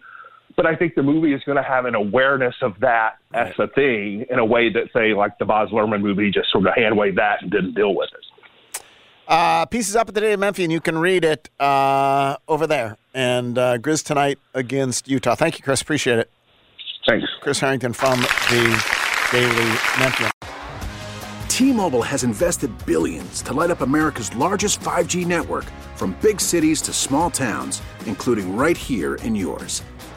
But 0.55 0.65
I 0.65 0.75
think 0.75 0.95
the 0.95 1.03
movie 1.03 1.33
is 1.33 1.41
going 1.45 1.57
to 1.57 1.63
have 1.63 1.85
an 1.85 1.95
awareness 1.95 2.55
of 2.61 2.79
that 2.79 3.17
as 3.33 3.53
a 3.59 3.67
thing 3.67 4.25
in 4.29 4.39
a 4.39 4.45
way 4.45 4.71
that, 4.71 4.89
say, 4.93 5.13
like 5.13 5.37
the 5.37 5.45
Baz 5.45 5.69
Luhrmann 5.69 6.01
movie 6.01 6.31
just 6.31 6.51
sort 6.51 6.67
of 6.67 6.73
hand 6.75 6.97
waved 6.97 7.17
that 7.17 7.41
and 7.41 7.51
didn't 7.51 7.73
deal 7.73 7.95
with 7.95 8.09
it. 8.13 8.83
Uh, 9.27 9.65
pieces 9.65 9.95
up 9.95 10.09
at 10.09 10.15
the 10.15 10.21
Daily 10.21 10.35
Memphian. 10.35 10.71
You 10.71 10.81
can 10.81 10.97
read 10.97 11.23
it 11.23 11.49
uh, 11.59 12.35
over 12.47 12.67
there. 12.67 12.97
And 13.13 13.57
uh, 13.57 13.77
Grizz 13.77 14.03
tonight 14.03 14.39
against 14.53 15.07
Utah. 15.07 15.35
Thank 15.35 15.57
you, 15.57 15.63
Chris. 15.63 15.81
Appreciate 15.81 16.19
it. 16.19 16.29
Thanks. 17.07 17.27
Chris 17.41 17.59
Herrington 17.59 17.93
from 17.93 18.19
the 18.19 18.85
Daily 19.31 19.77
Memphian. 19.99 20.31
T-Mobile 21.47 22.01
has 22.01 22.23
invested 22.23 22.71
billions 22.85 23.41
to 23.43 23.53
light 23.53 23.69
up 23.69 23.81
America's 23.81 24.35
largest 24.35 24.79
5G 24.79 25.25
network 25.25 25.65
from 25.95 26.17
big 26.21 26.41
cities 26.41 26.81
to 26.81 26.91
small 26.93 27.29
towns, 27.29 27.81
including 28.05 28.55
right 28.55 28.77
here 28.77 29.15
in 29.15 29.35
yours. 29.35 29.83